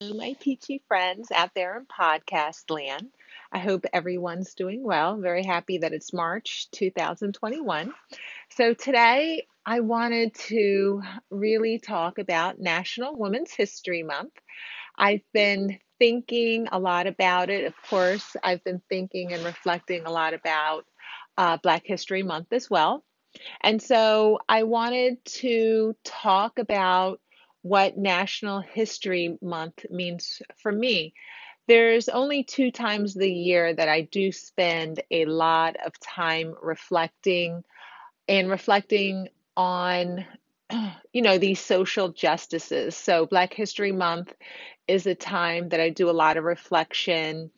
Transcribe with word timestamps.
my 0.00 0.34
peachy 0.40 0.82
friends 0.88 1.30
out 1.30 1.50
there 1.54 1.78
in 1.78 1.86
podcast 1.86 2.68
land. 2.68 3.10
I 3.52 3.58
hope 3.58 3.84
everyone's 3.92 4.54
doing 4.54 4.82
well. 4.82 5.16
Very 5.16 5.44
happy 5.44 5.78
that 5.78 5.92
it's 5.92 6.12
March 6.12 6.68
2021. 6.72 7.92
So, 8.50 8.74
today 8.74 9.46
I 9.64 9.80
wanted 9.80 10.34
to 10.48 11.00
really 11.30 11.78
talk 11.78 12.18
about 12.18 12.58
National 12.58 13.16
Women's 13.16 13.52
History 13.52 14.02
Month. 14.02 14.32
I've 14.98 15.22
been 15.32 15.78
thinking 15.98 16.68
a 16.72 16.78
lot 16.78 17.06
about 17.06 17.48
it. 17.48 17.64
Of 17.64 17.74
course, 17.88 18.36
I've 18.42 18.64
been 18.64 18.82
thinking 18.88 19.32
and 19.32 19.44
reflecting 19.44 20.06
a 20.06 20.10
lot 20.10 20.34
about 20.34 20.84
uh, 21.38 21.56
Black 21.62 21.82
History 21.86 22.22
Month 22.22 22.52
as 22.52 22.68
well. 22.68 23.04
And 23.62 23.82
so 23.82 24.38
I 24.48 24.64
wanted 24.64 25.24
to 25.24 25.96
talk 26.04 26.58
about 26.58 27.20
what 27.64 27.96
National 27.96 28.60
History 28.60 29.38
Month 29.40 29.86
means 29.88 30.42
for 30.60 30.70
me. 30.70 31.14
There's 31.66 32.10
only 32.10 32.44
two 32.44 32.70
times 32.70 33.14
the 33.14 33.32
year 33.32 33.72
that 33.72 33.88
I 33.88 34.02
do 34.02 34.32
spend 34.32 35.02
a 35.10 35.24
lot 35.24 35.76
of 35.76 35.98
time 35.98 36.54
reflecting 36.60 37.64
and 38.28 38.50
reflecting 38.50 39.28
on 39.56 40.26
you 41.14 41.22
know 41.22 41.38
these 41.38 41.58
social 41.58 42.10
justices. 42.10 42.96
So 42.98 43.24
Black 43.24 43.54
History 43.54 43.92
Month 43.92 44.34
is 44.86 45.06
a 45.06 45.14
time 45.14 45.70
that 45.70 45.80
I 45.80 45.88
do 45.88 46.10
a 46.10 46.12
lot 46.12 46.36
of 46.36 46.44
reflection 46.44 47.50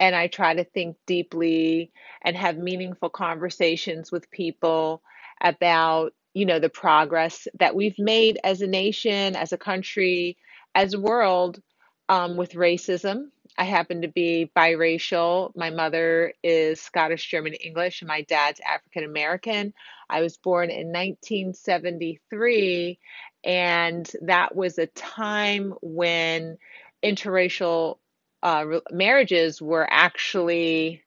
and 0.00 0.16
I 0.16 0.26
try 0.26 0.54
to 0.54 0.64
think 0.64 0.96
deeply 1.06 1.92
and 2.20 2.36
have 2.36 2.58
meaningful 2.58 3.10
conversations 3.10 4.10
with 4.10 4.28
people 4.28 5.02
about 5.40 6.14
you 6.36 6.44
know 6.44 6.58
the 6.58 6.68
progress 6.68 7.48
that 7.58 7.74
we've 7.74 7.98
made 7.98 8.38
as 8.44 8.60
a 8.60 8.66
nation, 8.66 9.34
as 9.36 9.54
a 9.54 9.58
country, 9.58 10.36
as 10.74 10.92
a 10.92 11.00
world 11.00 11.62
um, 12.10 12.36
with 12.36 12.52
racism. 12.52 13.28
I 13.56 13.64
happen 13.64 14.02
to 14.02 14.08
be 14.08 14.50
biracial. 14.54 15.50
My 15.56 15.70
mother 15.70 16.34
is 16.42 16.82
Scottish, 16.82 17.30
German, 17.30 17.54
English, 17.54 18.02
and 18.02 18.08
my 18.08 18.20
dad's 18.20 18.60
African 18.60 19.04
American. 19.04 19.72
I 20.10 20.20
was 20.20 20.36
born 20.36 20.68
in 20.68 20.88
1973, 20.88 22.98
and 23.42 24.12
that 24.20 24.54
was 24.54 24.78
a 24.78 24.88
time 24.88 25.72
when 25.80 26.58
interracial 27.02 27.96
uh, 28.42 28.66
marriages 28.90 29.62
were 29.62 29.88
actually 29.90 31.02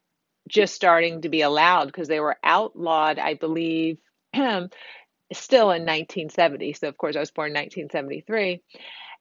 just 0.48 0.74
starting 0.74 1.22
to 1.22 1.30
be 1.30 1.42
allowed 1.42 1.86
because 1.86 2.08
they 2.08 2.20
were 2.20 2.38
outlawed, 2.44 3.20
I 3.20 3.36
believe, 3.36 4.00
still 5.34 5.72
in 5.72 5.86
1970. 5.86 6.74
So, 6.74 6.88
of 6.88 6.98
course, 6.98 7.16
I 7.16 7.20
was 7.20 7.32
born 7.32 7.50
in 7.50 7.56
1973. 7.56 8.62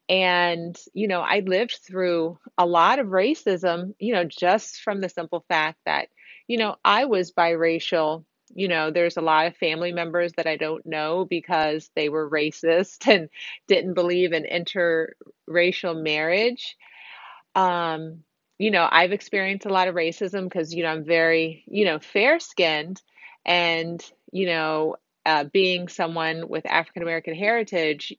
And, 0.08 0.78
you 0.94 1.06
know, 1.06 1.20
I 1.20 1.40
lived 1.40 1.80
through 1.86 2.38
a 2.56 2.64
lot 2.64 2.98
of 2.98 3.08
racism, 3.08 3.94
you 3.98 4.14
know, 4.14 4.24
just 4.24 4.80
from 4.80 5.00
the 5.00 5.08
simple 5.08 5.44
fact 5.48 5.78
that, 5.84 6.08
you 6.46 6.56
know, 6.56 6.76
I 6.84 7.04
was 7.04 7.32
biracial. 7.32 8.24
You 8.54 8.68
know, 8.68 8.90
there's 8.90 9.18
a 9.18 9.22
lot 9.22 9.46
of 9.46 9.56
family 9.56 9.92
members 9.92 10.32
that 10.38 10.46
I 10.46 10.56
don't 10.56 10.86
know 10.86 11.26
because 11.26 11.90
they 11.94 12.08
were 12.08 12.30
racist 12.30 13.06
and 13.12 13.28
didn't 13.66 13.94
believe 13.94 14.32
in 14.32 14.44
interracial 14.44 16.02
marriage. 16.02 16.76
Um, 17.54 18.24
you 18.58 18.70
know, 18.70 18.88
I've 18.90 19.12
experienced 19.12 19.66
a 19.66 19.72
lot 19.72 19.88
of 19.88 19.94
racism 19.94 20.44
because, 20.44 20.74
you 20.74 20.82
know, 20.82 20.90
I'm 20.90 21.04
very, 21.04 21.64
you 21.66 21.84
know, 21.84 21.98
fair 21.98 22.40
skinned 22.40 23.00
and, 23.44 24.04
you 24.32 24.46
know, 24.46 24.96
uh, 25.26 25.44
being 25.44 25.88
someone 25.88 26.48
with 26.48 26.66
African 26.66 27.02
American 27.02 27.34
heritage, 27.34 28.14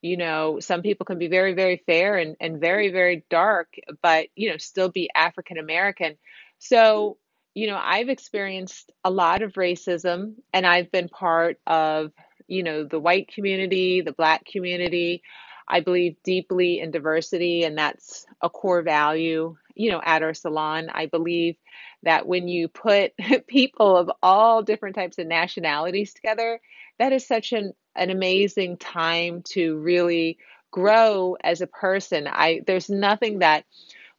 you 0.00 0.16
know, 0.16 0.60
some 0.60 0.82
people 0.82 1.06
can 1.06 1.18
be 1.18 1.28
very, 1.28 1.54
very 1.54 1.82
fair 1.86 2.16
and, 2.16 2.36
and 2.40 2.60
very, 2.60 2.90
very 2.90 3.24
dark, 3.30 3.74
but, 4.02 4.28
you 4.36 4.50
know, 4.50 4.56
still 4.56 4.88
be 4.88 5.10
African 5.14 5.58
American. 5.58 6.16
So, 6.58 7.18
you 7.54 7.66
know, 7.66 7.80
I've 7.82 8.08
experienced 8.08 8.92
a 9.04 9.10
lot 9.10 9.42
of 9.42 9.54
racism 9.54 10.34
and 10.52 10.66
I've 10.66 10.92
been 10.92 11.08
part 11.08 11.58
of, 11.66 12.12
you 12.46 12.62
know, 12.62 12.84
the 12.84 13.00
white 13.00 13.28
community, 13.28 14.00
the 14.00 14.12
black 14.12 14.44
community. 14.44 15.22
I 15.70 15.80
believe 15.80 16.16
deeply 16.24 16.80
in 16.80 16.90
diversity, 16.90 17.64
and 17.64 17.76
that's 17.76 18.24
a 18.40 18.48
core 18.48 18.80
value, 18.80 19.54
you 19.78 19.90
know, 19.90 20.02
at 20.04 20.22
our 20.22 20.34
salon. 20.34 20.90
I 20.92 21.06
believe 21.06 21.56
that 22.02 22.26
when 22.26 22.48
you 22.48 22.68
put 22.68 23.12
people 23.46 23.96
of 23.96 24.10
all 24.22 24.62
different 24.62 24.96
types 24.96 25.18
of 25.18 25.26
nationalities 25.26 26.12
together, 26.12 26.60
that 26.98 27.12
is 27.12 27.26
such 27.26 27.52
an, 27.52 27.72
an 27.96 28.10
amazing 28.10 28.76
time 28.76 29.42
to 29.50 29.78
really 29.78 30.38
grow 30.70 31.36
as 31.42 31.60
a 31.62 31.66
person. 31.66 32.28
I 32.28 32.60
there's 32.66 32.90
nothing 32.90 33.38
that 33.38 33.64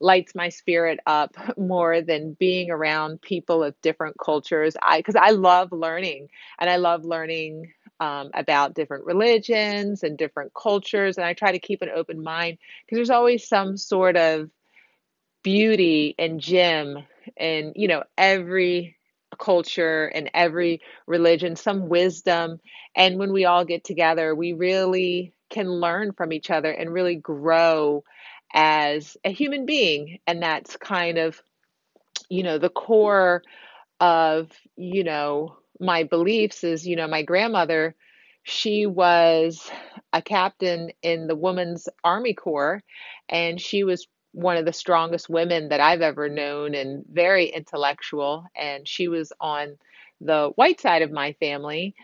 lights 0.00 0.34
my 0.34 0.48
spirit 0.48 0.98
up 1.06 1.36
more 1.58 2.00
than 2.00 2.36
being 2.40 2.70
around 2.70 3.20
people 3.20 3.62
of 3.62 3.80
different 3.82 4.16
cultures. 4.18 4.76
I 4.82 4.98
because 4.98 5.16
I 5.16 5.30
love 5.30 5.72
learning 5.72 6.28
and 6.58 6.70
I 6.70 6.76
love 6.76 7.04
learning 7.04 7.72
um, 8.00 8.30
about 8.32 8.74
different 8.74 9.04
religions 9.04 10.02
and 10.02 10.16
different 10.16 10.52
cultures, 10.54 11.18
and 11.18 11.26
I 11.26 11.34
try 11.34 11.52
to 11.52 11.58
keep 11.58 11.82
an 11.82 11.90
open 11.94 12.22
mind 12.22 12.56
because 12.86 12.96
there's 12.96 13.10
always 13.10 13.46
some 13.46 13.76
sort 13.76 14.16
of 14.16 14.50
beauty 15.42 16.14
and 16.18 16.40
gem 16.40 16.98
and 17.36 17.72
you 17.76 17.88
know 17.88 18.02
every 18.18 18.96
culture 19.38 20.06
and 20.06 20.30
every 20.34 20.80
religion 21.06 21.56
some 21.56 21.88
wisdom. 21.88 22.60
And 22.94 23.18
when 23.18 23.32
we 23.32 23.44
all 23.44 23.64
get 23.64 23.84
together 23.84 24.34
we 24.34 24.52
really 24.52 25.32
can 25.50 25.68
learn 25.68 26.12
from 26.12 26.32
each 26.32 26.50
other 26.50 26.70
and 26.70 26.92
really 26.92 27.16
grow 27.16 28.04
as 28.52 29.16
a 29.24 29.30
human 29.30 29.66
being. 29.66 30.18
And 30.26 30.42
that's 30.42 30.76
kind 30.76 31.18
of 31.18 31.40
you 32.28 32.42
know 32.42 32.58
the 32.58 32.70
core 32.70 33.42
of 34.00 34.50
you 34.76 35.04
know 35.04 35.56
my 35.78 36.04
beliefs 36.04 36.64
is 36.64 36.86
you 36.86 36.96
know 36.96 37.08
my 37.08 37.22
grandmother 37.22 37.94
she 38.42 38.86
was 38.86 39.70
a 40.12 40.22
captain 40.22 40.90
in 41.02 41.26
the 41.26 41.36
women's 41.36 41.88
army 42.02 42.32
corps 42.32 42.82
and 43.28 43.60
she 43.60 43.84
was 43.84 44.06
one 44.32 44.56
of 44.56 44.64
the 44.64 44.72
strongest 44.72 45.28
women 45.28 45.68
that 45.68 45.80
I've 45.80 46.02
ever 46.02 46.28
known 46.28 46.74
and 46.74 47.04
very 47.10 47.46
intellectual. 47.46 48.46
And 48.54 48.86
she 48.86 49.08
was 49.08 49.32
on 49.40 49.76
the 50.20 50.52
white 50.56 50.80
side 50.80 51.02
of 51.02 51.10
my 51.10 51.32
family. 51.34 51.94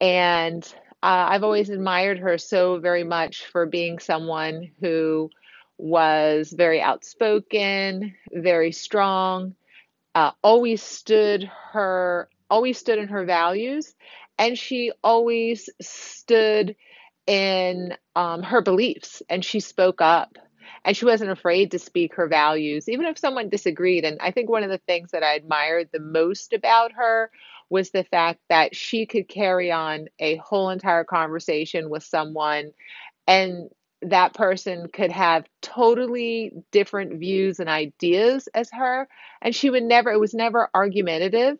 And 0.00 0.64
uh, 1.02 1.26
I've 1.30 1.44
always 1.44 1.70
admired 1.70 2.18
her 2.18 2.38
so 2.38 2.78
very 2.78 3.04
much 3.04 3.46
for 3.46 3.66
being 3.66 3.98
someone 3.98 4.70
who 4.80 5.30
was 5.78 6.52
very 6.52 6.80
outspoken, 6.80 8.14
very 8.32 8.72
strong, 8.72 9.54
uh, 10.14 10.32
always 10.42 10.82
stood 10.82 11.50
her, 11.72 12.28
always 12.48 12.78
stood 12.78 12.98
in 12.98 13.08
her 13.08 13.24
values, 13.24 13.94
and 14.38 14.58
she 14.58 14.92
always 15.04 15.68
stood 15.80 16.74
in 17.26 17.94
um, 18.14 18.42
her 18.42 18.62
beliefs 18.62 19.22
and 19.28 19.44
she 19.44 19.60
spoke 19.60 20.00
up 20.00 20.38
and 20.84 20.96
she 20.96 21.04
wasn't 21.04 21.30
afraid 21.30 21.70
to 21.70 21.78
speak 21.78 22.14
her 22.14 22.28
values, 22.28 22.88
even 22.88 23.06
if 23.06 23.18
someone 23.18 23.48
disagreed. 23.48 24.04
And 24.04 24.18
I 24.20 24.30
think 24.30 24.48
one 24.48 24.62
of 24.62 24.70
the 24.70 24.78
things 24.78 25.10
that 25.12 25.22
I 25.22 25.34
admired 25.34 25.90
the 25.92 26.00
most 26.00 26.52
about 26.52 26.92
her 26.92 27.30
was 27.68 27.90
the 27.90 28.04
fact 28.04 28.40
that 28.48 28.76
she 28.76 29.06
could 29.06 29.28
carry 29.28 29.72
on 29.72 30.08
a 30.18 30.36
whole 30.36 30.70
entire 30.70 31.04
conversation 31.04 31.90
with 31.90 32.04
someone 32.04 32.72
and 33.26 33.70
that 34.02 34.34
person 34.34 34.88
could 34.88 35.10
have 35.10 35.46
totally 35.62 36.52
different 36.70 37.18
views 37.18 37.58
and 37.58 37.68
ideas 37.68 38.48
as 38.54 38.70
her 38.70 39.08
and 39.40 39.54
she 39.54 39.70
would 39.70 39.82
never 39.82 40.10
it 40.10 40.20
was 40.20 40.34
never 40.34 40.68
argumentative 40.74 41.58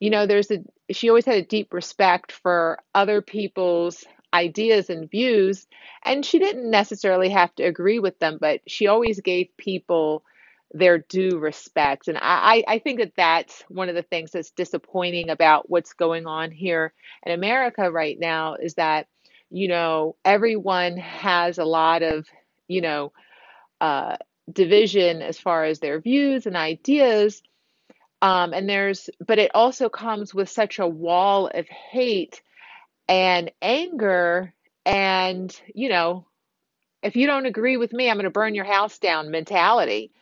you 0.00 0.10
know 0.10 0.26
there's 0.26 0.50
a 0.50 0.58
she 0.90 1.08
always 1.08 1.24
had 1.24 1.36
a 1.36 1.46
deep 1.46 1.72
respect 1.72 2.32
for 2.32 2.78
other 2.94 3.22
people's 3.22 4.04
ideas 4.32 4.90
and 4.90 5.10
views. 5.10 5.66
And 6.04 6.24
she 6.24 6.38
didn't 6.38 6.70
necessarily 6.70 7.30
have 7.30 7.54
to 7.56 7.64
agree 7.64 7.98
with 7.98 8.18
them, 8.18 8.38
but 8.40 8.60
she 8.66 8.86
always 8.86 9.20
gave 9.20 9.56
people 9.56 10.24
their 10.72 10.98
due 10.98 11.38
respect. 11.38 12.08
And 12.08 12.18
I, 12.20 12.62
I 12.68 12.78
think 12.78 13.00
that 13.00 13.16
that's 13.16 13.64
one 13.68 13.88
of 13.88 13.94
the 13.96 14.02
things 14.02 14.30
that's 14.30 14.52
disappointing 14.52 15.30
about 15.30 15.68
what's 15.68 15.94
going 15.94 16.26
on 16.26 16.52
here 16.52 16.92
in 17.26 17.32
America 17.32 17.90
right 17.90 18.18
now 18.18 18.54
is 18.54 18.74
that, 18.74 19.08
you 19.50 19.66
know, 19.66 20.14
everyone 20.24 20.96
has 20.96 21.58
a 21.58 21.64
lot 21.64 22.02
of, 22.02 22.26
you 22.68 22.82
know, 22.82 23.12
uh, 23.80 24.16
division 24.52 25.22
as 25.22 25.38
far 25.38 25.64
as 25.64 25.80
their 25.80 26.00
views 26.00 26.46
and 26.46 26.56
ideas. 26.56 27.42
Um, 28.22 28.52
and 28.52 28.68
there's, 28.68 29.10
but 29.26 29.38
it 29.38 29.50
also 29.54 29.88
comes 29.88 30.32
with 30.34 30.48
such 30.48 30.78
a 30.78 30.86
wall 30.86 31.50
of 31.52 31.66
hate 31.68 32.42
and 33.10 33.50
anger 33.60 34.54
and 34.86 35.60
you 35.74 35.90
know 35.90 36.26
if 37.02 37.16
you 37.16 37.26
don't 37.26 37.46
agree 37.46 37.76
with 37.76 37.92
me 37.92 38.08
i'm 38.08 38.16
going 38.16 38.24
to 38.24 38.30
burn 38.30 38.54
your 38.54 38.64
house 38.64 38.98
down 39.00 39.30
mentality 39.32 40.12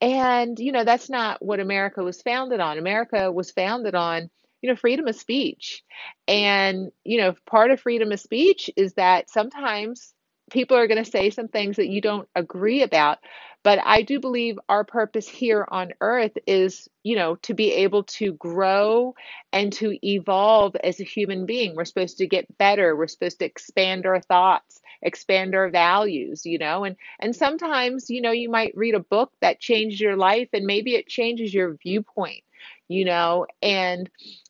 and 0.00 0.58
you 0.60 0.72
know 0.72 0.84
that's 0.84 1.10
not 1.10 1.44
what 1.44 1.60
america 1.60 2.02
was 2.04 2.22
founded 2.22 2.60
on 2.60 2.78
america 2.78 3.32
was 3.32 3.50
founded 3.50 3.94
on 3.96 4.30
you 4.62 4.70
know 4.70 4.76
freedom 4.76 5.08
of 5.08 5.16
speech 5.16 5.82
and 6.28 6.92
you 7.04 7.18
know 7.18 7.34
part 7.46 7.72
of 7.72 7.80
freedom 7.80 8.12
of 8.12 8.20
speech 8.20 8.70
is 8.76 8.94
that 8.94 9.28
sometimes 9.28 10.14
people 10.50 10.76
are 10.76 10.86
going 10.88 11.02
to 11.02 11.10
say 11.10 11.30
some 11.30 11.48
things 11.48 11.76
that 11.76 11.88
you 11.88 12.00
don't 12.00 12.28
agree 12.34 12.82
about. 12.82 13.18
But 13.62 13.80
I 13.84 14.02
do 14.02 14.20
believe 14.20 14.58
our 14.68 14.84
purpose 14.84 15.28
here 15.28 15.66
on 15.70 15.92
earth 16.00 16.36
is, 16.46 16.88
you 17.02 17.14
know, 17.16 17.36
to 17.42 17.52
be 17.54 17.72
able 17.72 18.04
to 18.04 18.32
grow 18.32 19.14
and 19.52 19.72
to 19.74 19.98
evolve 20.06 20.76
as 20.76 20.98
a 21.00 21.04
human 21.04 21.44
being. 21.44 21.74
We're 21.76 21.84
supposed 21.84 22.18
to 22.18 22.26
get 22.26 22.56
better. 22.56 22.96
We're 22.96 23.06
supposed 23.06 23.40
to 23.40 23.44
expand 23.44 24.06
our 24.06 24.20
thoughts, 24.20 24.80
expand 25.02 25.54
our 25.54 25.68
values, 25.68 26.46
you 26.46 26.58
know. 26.58 26.84
And 26.84 26.96
and 27.18 27.36
sometimes, 27.36 28.08
you 28.08 28.22
know, 28.22 28.32
you 28.32 28.48
might 28.48 28.76
read 28.76 28.94
a 28.94 29.00
book 29.00 29.32
that 29.42 29.60
changed 29.60 30.00
your 30.00 30.16
life 30.16 30.48
and 30.54 30.64
maybe 30.64 30.94
it 30.94 31.06
changes 31.06 31.52
your 31.52 31.74
viewpoint, 31.74 32.44
you 32.88 33.04
know. 33.04 33.46
And 33.62 34.08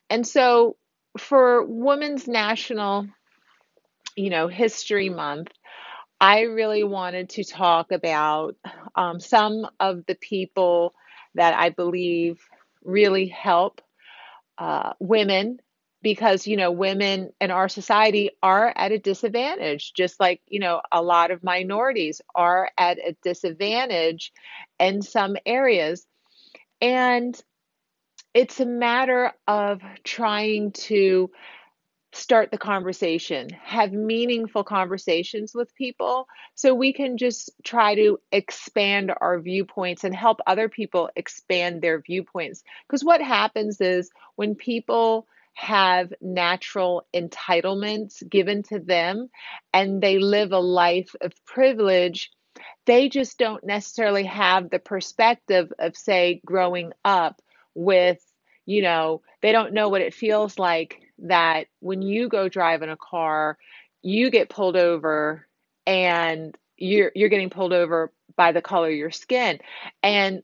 and 0.09 0.27
so 0.27 0.77
for 1.19 1.65
Women's 1.65 2.29
National, 2.29 3.09
you 4.17 4.31
know, 4.31 4.49
History 4.49 5.09
Month, 5.09 5.49
I 6.21 6.43
really 6.43 6.85
wanted 6.85 7.31
to 7.31 7.45
talk 7.45 7.93
about 7.93 8.57
um, 8.95 9.21
some 9.21 9.67
of 9.81 10.05
the 10.07 10.17
people 10.17 10.95
that 11.35 11.55
I 11.55 11.71
believe 11.71 12.41
really 12.85 13.29
help 13.29 13.81
uh, 14.59 14.93
women 15.01 15.61
because, 16.03 16.47
you 16.47 16.57
know, 16.57 16.71
women 16.73 17.31
in 17.41 17.51
our 17.51 17.69
society 17.69 18.31
are 18.43 18.73
at 18.77 18.93
a 18.93 18.99
disadvantage, 18.99 19.93
just 19.95 20.19
like, 20.21 20.41
you 20.49 20.61
know, 20.61 20.81
a 20.93 21.03
lot 21.03 21.31
of 21.31 21.45
minorities 21.45 22.21
are 22.35 22.71
at 22.79 22.99
a 22.99 23.17
disadvantage 23.23 24.33
in 24.79 25.03
some 25.03 25.37
areas. 25.47 26.07
And 26.81 27.41
it's 28.35 28.61
a 28.61 28.67
matter 28.67 29.33
of 29.47 29.83
trying 30.05 30.73
to 30.73 31.31
start 32.13 32.51
the 32.51 32.59
conversation, 32.59 33.49
have 33.63 33.93
meaningful 33.93 34.65
conversations 34.65 35.55
with 35.55 35.75
people 35.75 36.27
so 36.55 36.75
we 36.75 36.93
can 36.93 37.17
just 37.17 37.51
try 37.63 37.95
to 37.95 38.19
expand 38.33 39.13
our 39.21 39.39
viewpoints 39.39 40.03
and 40.03 40.15
help 40.15 40.41
other 40.47 40.69
people 40.69 41.09
expand 41.15 41.81
their 41.81 42.01
viewpoints. 42.01 42.63
Because 42.87 43.05
what 43.05 43.23
happens 43.23 43.81
is 43.81 44.11
when 44.35 44.55
people 44.57 45.27
have 45.55 46.13
natural 46.21 47.07
entitlements 47.15 48.29
given 48.29 48.63
to 48.65 48.79
them 48.79 49.29
and 49.73 50.03
they 50.03 50.19
live 50.19 50.53
a 50.53 50.59
life 50.59 51.15
of 51.21 51.33
privilege, 51.45 52.31
they 52.87 53.09
just 53.09 53.39
don't 53.39 53.65
necessarily 53.65 54.25
have 54.25 54.71
the 54.71 54.79
perspective 54.79 55.73
of, 55.79 55.97
say, 55.97 56.41
growing 56.45 56.93
up 57.05 57.41
with, 57.75 58.21
you 58.67 58.83
know, 58.83 59.23
they 59.43 59.53
don't 59.53 59.75
know 59.75 59.89
what 59.89 60.01
it 60.01 60.15
feels 60.15 60.59
like 60.59 61.00
that 61.23 61.67
when 61.81 62.03
you 62.03 62.29
go 62.29 62.49
drive 62.49 62.83
in 62.83 62.89
a 62.89 62.97
car, 62.97 63.59
you 64.03 64.31
get 64.31 64.49
pulled 64.49 64.77
over 64.77 65.47
and 65.87 66.57
you're 66.77 67.13
you're 67.15 67.29
getting 67.29 67.51
pulled 67.51 67.73
over 67.73 68.13
by 68.37 68.53
the 68.53 68.63
color 68.63 68.89
of 68.89 68.95
your 68.95 69.11
skin. 69.11 69.59
And 70.03 70.43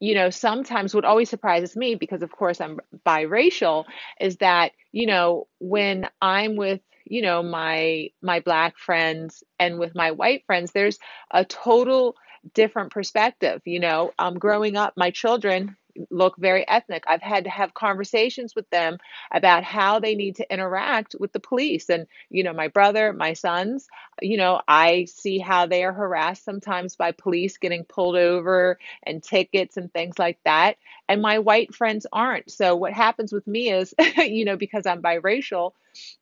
you 0.00 0.14
know, 0.14 0.30
sometimes 0.30 0.94
what 0.94 1.04
always 1.04 1.28
surprises 1.28 1.76
me, 1.76 1.94
because 1.96 2.22
of 2.22 2.30
course 2.30 2.60
I'm 2.60 2.78
biracial, 3.04 3.84
is 4.20 4.36
that, 4.36 4.72
you 4.92 5.06
know, 5.06 5.48
when 5.58 6.08
I'm 6.22 6.56
with, 6.56 6.80
you 7.04 7.22
know, 7.22 7.42
my 7.42 8.10
my 8.22 8.40
black 8.40 8.78
friends 8.78 9.42
and 9.58 9.78
with 9.78 9.94
my 9.94 10.12
white 10.12 10.44
friends, 10.46 10.72
there's 10.72 10.98
a 11.30 11.44
total 11.44 12.16
different 12.54 12.92
perspective. 12.92 13.60
You 13.64 13.80
know, 13.80 14.12
um, 14.18 14.38
growing 14.38 14.76
up, 14.76 14.94
my 14.96 15.10
children 15.10 15.76
look 16.10 16.36
very 16.36 16.66
ethnic. 16.68 17.04
I've 17.06 17.22
had 17.22 17.44
to 17.44 17.50
have 17.50 17.74
conversations 17.74 18.54
with 18.54 18.68
them 18.70 18.98
about 19.32 19.64
how 19.64 19.98
they 19.98 20.14
need 20.14 20.36
to 20.36 20.52
interact 20.52 21.14
with 21.18 21.32
the 21.32 21.40
police. 21.40 21.88
And, 21.90 22.06
you 22.30 22.42
know, 22.42 22.52
my 22.52 22.68
brother, 22.68 23.12
my 23.12 23.32
sons, 23.32 23.88
you 24.20 24.36
know, 24.36 24.60
I 24.66 25.06
see 25.06 25.38
how 25.38 25.66
they 25.66 25.84
are 25.84 25.92
harassed 25.92 26.44
sometimes 26.44 26.96
by 26.96 27.12
police 27.12 27.58
getting 27.58 27.84
pulled 27.84 28.16
over 28.16 28.78
and 29.04 29.22
tickets 29.22 29.76
and 29.76 29.92
things 29.92 30.18
like 30.18 30.38
that. 30.44 30.76
And 31.08 31.22
my 31.22 31.38
white 31.38 31.74
friends 31.74 32.06
aren't. 32.12 32.50
So 32.50 32.76
what 32.76 32.92
happens 32.92 33.32
with 33.32 33.46
me 33.46 33.70
is, 33.70 33.94
you 34.16 34.44
know, 34.44 34.56
because 34.56 34.86
I'm 34.86 35.02
biracial, 35.02 35.72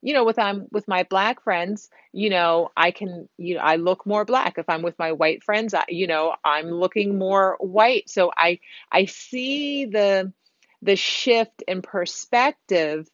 you 0.02 0.14
know, 0.14 0.24
with 0.24 0.38
I'm 0.38 0.66
with 0.70 0.88
my 0.88 1.02
black 1.04 1.42
friends, 1.42 1.88
you 2.12 2.30
know, 2.30 2.70
I 2.76 2.90
can, 2.90 3.28
you 3.36 3.54
know, 3.56 3.60
I 3.60 3.76
look 3.76 4.06
more 4.06 4.24
black. 4.24 4.58
If 4.58 4.68
I'm 4.68 4.82
with 4.82 4.98
my 4.98 5.12
white 5.12 5.42
friends, 5.44 5.74
I, 5.74 5.84
you 5.88 6.06
know, 6.06 6.34
I'm 6.44 6.70
looking 6.70 7.18
more 7.18 7.56
white. 7.60 8.08
So 8.10 8.30
I 8.36 8.60
I 8.90 9.06
see 9.06 9.86
the 9.86 10.32
the 10.82 10.96
shift 10.96 11.62
in 11.66 11.82
perspective 11.82 13.08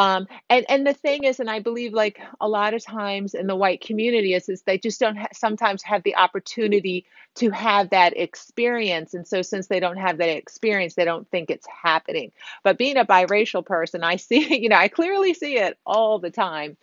um, 0.00 0.28
and 0.48 0.64
and 0.70 0.86
the 0.86 0.94
thing 0.94 1.24
is, 1.24 1.40
and 1.40 1.50
I 1.50 1.60
believe 1.60 1.92
like 1.92 2.20
a 2.40 2.48
lot 2.48 2.72
of 2.72 2.82
times 2.82 3.34
in 3.34 3.46
the 3.46 3.54
white 3.54 3.82
community 3.82 4.32
is, 4.32 4.48
is 4.48 4.62
they 4.62 4.78
just 4.78 4.98
don't 4.98 5.16
ha- 5.16 5.28
sometimes 5.34 5.82
have 5.82 6.02
the 6.04 6.16
opportunity 6.16 7.04
to 7.34 7.50
have 7.50 7.90
that 7.90 8.16
experience, 8.16 9.12
and 9.12 9.28
so 9.28 9.42
since 9.42 9.66
they 9.66 9.78
don't 9.78 9.98
have 9.98 10.16
that 10.16 10.30
experience, 10.30 10.94
they 10.94 11.04
don't 11.04 11.28
think 11.30 11.50
it's 11.50 11.66
happening. 11.66 12.32
But 12.62 12.78
being 12.78 12.96
a 12.96 13.04
biracial 13.04 13.64
person, 13.64 14.02
I 14.02 14.16
see, 14.16 14.58
you 14.62 14.70
know, 14.70 14.76
I 14.76 14.88
clearly 14.88 15.34
see 15.34 15.58
it 15.58 15.78
all 15.84 16.18
the 16.18 16.30
time, 16.30 16.78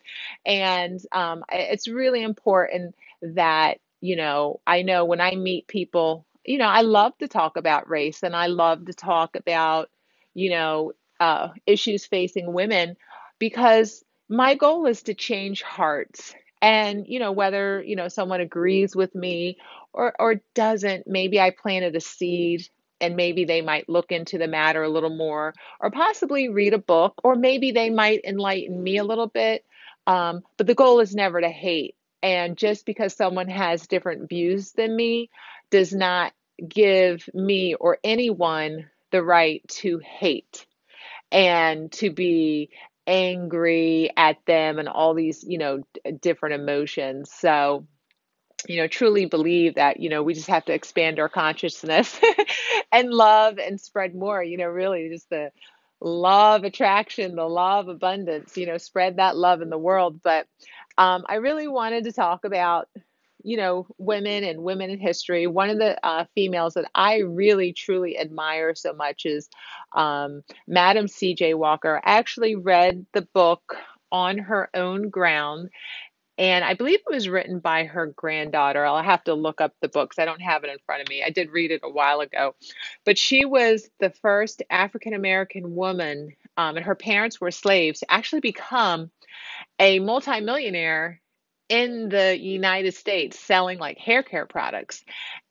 and 0.46 1.00
um, 1.12 1.44
it's 1.52 1.88
really 1.88 2.22
important 2.22 2.96
that 3.24 3.80
you 4.00 4.16
know 4.16 4.60
I 4.68 4.84
know 4.84 5.06
when 5.06 5.22
I 5.22 5.36
meet 5.36 5.68
people, 5.68 6.28
you 6.46 6.60
know, 6.60 6.68
I 6.68 6.82
love 6.82 7.18
to 7.18 7.28
talk 7.28 7.58
about 7.58 7.90
race, 7.90 8.22
and 8.22 8.36
I 8.36 8.46
love 8.48 8.86
to 8.86 8.94
talk 8.94 9.36
about 9.36 9.90
you 10.36 10.52
know 10.52 10.94
uh, 11.20 11.50
issues 11.66 12.06
facing 12.06 12.54
women 12.54 12.96
because 13.40 14.04
my 14.30 14.56
goal 14.56 14.86
is 14.88 15.04
to 15.04 15.14
change 15.14 15.62
hearts. 15.62 16.34
And, 16.62 17.06
you 17.08 17.20
know, 17.20 17.32
whether, 17.32 17.84
you 17.84 17.96
know, 17.96 18.08
someone 18.08 18.42
agrees 18.42 18.96
with 18.96 19.14
me 19.14 19.58
or, 19.94 20.14
or 20.20 20.42
doesn't, 20.56 21.08
maybe 21.08 21.40
I 21.40 21.52
planted 21.52 21.96
a 21.96 22.02
seed 22.02 22.68
and 23.00 23.16
maybe 23.16 23.46
they 23.46 23.62
might 23.62 23.88
look 23.88 24.12
into 24.12 24.40
the 24.40 24.48
matter 24.48 24.82
a 24.82 24.90
little 24.90 25.16
more 25.16 25.54
or 25.80 25.92
possibly 25.92 26.50
read 26.50 26.74
a 26.74 26.80
book 26.80 27.14
or 27.24 27.36
maybe 27.36 27.72
they 27.72 27.92
might 27.92 28.22
enlighten 28.26 28.82
me 28.82 28.98
a 28.98 29.04
little 29.04 29.28
bit. 29.28 29.66
Um, 30.08 30.42
but 30.58 30.68
the 30.68 30.76
goal 30.76 31.00
is 31.00 31.14
never 31.14 31.40
to 31.40 31.50
hate. 31.50 31.96
And 32.24 32.58
just 32.58 32.86
because 32.86 33.14
someone 33.14 33.50
has 33.50 33.86
different 33.86 34.28
views 34.28 34.72
than 34.72 34.96
me 34.96 35.30
does 35.70 35.94
not 35.94 36.34
give 36.68 37.30
me 37.34 37.76
or 37.76 38.00
anyone 38.04 38.90
the 39.12 39.22
right 39.22 39.62
to 39.68 40.00
hate 40.00 40.66
and 41.32 41.92
to 41.92 42.10
be 42.10 42.70
angry 43.08 44.12
at 44.18 44.38
them 44.46 44.78
and 44.78 44.90
all 44.90 45.14
these, 45.14 45.44
you 45.44 45.58
know, 45.58 45.82
different 46.22 46.56
emotions. 46.56 47.32
So, 47.34 47.88
you 48.68 48.78
know, 48.78 48.88
truly 48.88 49.26
believe 49.26 49.76
that, 49.76 50.00
you 50.00 50.10
know, 50.10 50.24
we 50.24 50.34
just 50.34 50.48
have 50.48 50.66
to 50.66 50.74
expand 50.74 51.20
our 51.20 51.30
consciousness 51.30 52.20
and 52.92 53.10
love 53.10 53.58
and 53.60 53.80
spread 53.80 54.14
more, 54.14 54.44
you 54.44 54.58
know, 54.58 54.68
really 54.68 55.10
just 55.10 55.30
the 55.30 55.52
law 56.02 56.56
of 56.56 56.64
attraction, 56.64 57.36
the 57.36 57.46
law 57.46 57.80
of 57.80 57.88
abundance, 57.88 58.58
you 58.58 58.66
know, 58.66 58.78
spread 58.78 59.18
that 59.18 59.38
love 59.38 59.62
in 59.62 59.70
the 59.70 59.78
world. 59.78 60.22
But 60.22 60.48
um, 60.98 61.24
I 61.28 61.36
really 61.36 61.68
wanted 61.68 62.04
to 62.06 62.12
talk 62.12 62.46
about 62.46 62.90
you 63.44 63.58
know, 63.58 63.88
women 63.98 64.44
and 64.44 64.64
women 64.64 64.90
in 64.90 65.00
history. 65.00 65.48
One 65.48 65.70
of 65.70 65.78
the 65.78 65.98
uh, 66.06 66.26
females 66.36 66.74
that 66.74 66.90
I 66.96 67.20
really 67.20 67.74
truly 67.74 68.18
admire 68.18 68.76
so 68.76 68.94
much 68.94 69.26
is 69.26 69.50
um, 69.96 70.44
Madam 70.68 71.08
C.J. 71.08 71.54
Walker. 71.54 72.02
I 72.04 72.18
actually 72.18 72.56
read 72.56 73.06
the 73.14 73.28
book 73.34 73.76
on 74.12 74.38
her 74.38 74.70
own 74.74 75.10
ground. 75.10 75.70
And 76.40 76.64
I 76.64 76.76
believe 76.76 77.00
it 77.00 77.14
was 77.14 77.28
written 77.28 77.60
by 77.60 77.86
her 77.86 78.08
granddaughter. 78.16 78.86
I'll 78.86 79.02
have 79.02 79.24
to 79.24 79.34
look 79.34 79.60
up 79.60 79.74
the 79.82 79.88
books. 79.88 80.20
I 80.20 80.26
don't 80.26 80.42
have 80.42 80.64
it 80.64 80.70
in 80.70 80.78
front 80.86 81.02
of 81.02 81.10
me. 81.10 81.24
I 81.24 81.32
did 81.32 81.50
read 81.50 81.72
it 81.72 81.82
a 81.84 81.90
while 81.90 82.20
ago. 82.20 82.54
But 83.06 83.18
she 83.18 83.44
was 83.44 83.90
the 84.00 84.12
first 84.12 84.62
African 84.70 85.16
American 85.16 85.76
woman, 85.76 86.34
um, 86.56 86.78
and 86.78 86.86
her 86.86 86.94
parents 86.94 87.42
were 87.42 87.50
slaves, 87.50 88.02
to 88.02 88.12
actually 88.12 88.42
become 88.42 89.10
a 89.80 89.98
multimillionaire 89.98 91.22
in 91.70 92.10
the 92.10 92.38
United 92.38 92.94
States 92.94 93.40
selling 93.40 93.78
like 93.78 93.98
hair 93.98 94.24
care 94.24 94.46
products. 94.46 95.04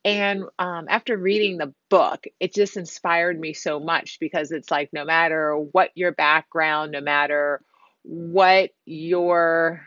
And 0.05 0.45
um, 0.59 0.87
after 0.89 1.17
reading 1.17 1.59
the 1.59 1.75
book, 1.91 2.25
it 2.41 2.55
just 2.55 2.77
inspired 2.77 3.39
me 3.39 3.53
so 3.53 3.81
much 3.81 4.19
because 4.21 4.53
it's 4.53 4.71
like 4.71 4.91
no 4.93 5.05
matter 5.05 5.57
what 5.57 5.91
your 5.95 6.13
background, 6.13 6.93
no 6.93 7.01
matter 7.01 7.63
what 8.03 8.71
your 8.85 9.85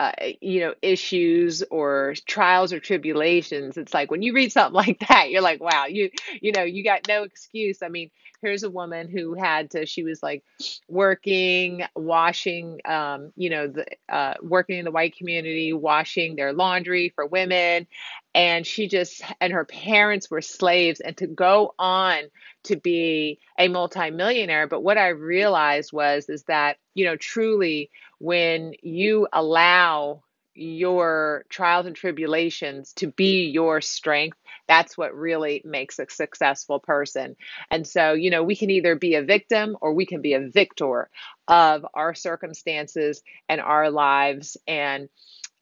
uh, 0.00 0.12
you 0.40 0.60
know 0.60 0.74
issues 0.80 1.62
or 1.70 2.14
trials 2.26 2.72
or 2.72 2.78
tribulations 2.78 3.76
it's 3.76 3.92
like 3.92 4.10
when 4.10 4.22
you 4.22 4.32
read 4.32 4.52
something 4.52 4.74
like 4.86 4.98
that 5.08 5.30
you're 5.30 5.42
like 5.42 5.60
wow 5.60 5.86
you 5.86 6.10
you 6.40 6.52
know 6.52 6.62
you 6.62 6.84
got 6.84 7.06
no 7.08 7.24
excuse. 7.24 7.82
I 7.82 7.88
mean 7.88 8.10
here's 8.40 8.62
a 8.62 8.70
woman 8.70 9.08
who 9.08 9.34
had 9.34 9.70
to 9.70 9.86
she 9.86 10.02
was 10.02 10.22
like 10.22 10.44
working 10.88 11.82
washing 11.96 12.80
um 12.84 13.32
you 13.36 13.50
know 13.50 13.66
the 13.66 13.86
uh 14.08 14.34
working 14.42 14.78
in 14.78 14.84
the 14.84 14.90
white 14.90 15.16
community 15.16 15.72
washing 15.72 16.36
their 16.36 16.52
laundry 16.52 17.10
for 17.14 17.26
women 17.26 17.86
and 18.34 18.66
she 18.66 18.86
just 18.86 19.22
and 19.40 19.52
her 19.52 19.64
parents 19.64 20.30
were 20.30 20.42
slaves 20.42 21.00
and 21.00 21.16
to 21.16 21.26
go 21.26 21.74
on 21.78 22.22
to 22.64 22.76
be 22.76 23.38
a 23.58 23.68
multimillionaire 23.68 24.68
but 24.68 24.82
what 24.82 24.98
i 24.98 25.08
realized 25.08 25.92
was 25.92 26.28
is 26.28 26.44
that 26.44 26.76
you 26.94 27.04
know 27.04 27.16
truly 27.16 27.90
when 28.18 28.74
you 28.82 29.28
allow 29.32 30.22
your 30.54 31.44
trials 31.48 31.86
and 31.86 31.94
tribulations 31.94 32.92
to 32.94 33.06
be 33.06 33.46
your 33.46 33.80
strength, 33.80 34.36
that's 34.66 34.98
what 34.98 35.14
really 35.14 35.62
makes 35.64 35.98
a 35.98 36.06
successful 36.10 36.80
person. 36.80 37.36
And 37.70 37.86
so, 37.86 38.12
you 38.12 38.30
know, 38.30 38.42
we 38.42 38.56
can 38.56 38.70
either 38.70 38.96
be 38.96 39.14
a 39.14 39.22
victim 39.22 39.76
or 39.80 39.94
we 39.94 40.04
can 40.04 40.20
be 40.20 40.34
a 40.34 40.48
victor 40.48 41.08
of 41.46 41.86
our 41.94 42.14
circumstances 42.14 43.22
and 43.48 43.60
our 43.60 43.90
lives. 43.90 44.56
And 44.66 45.08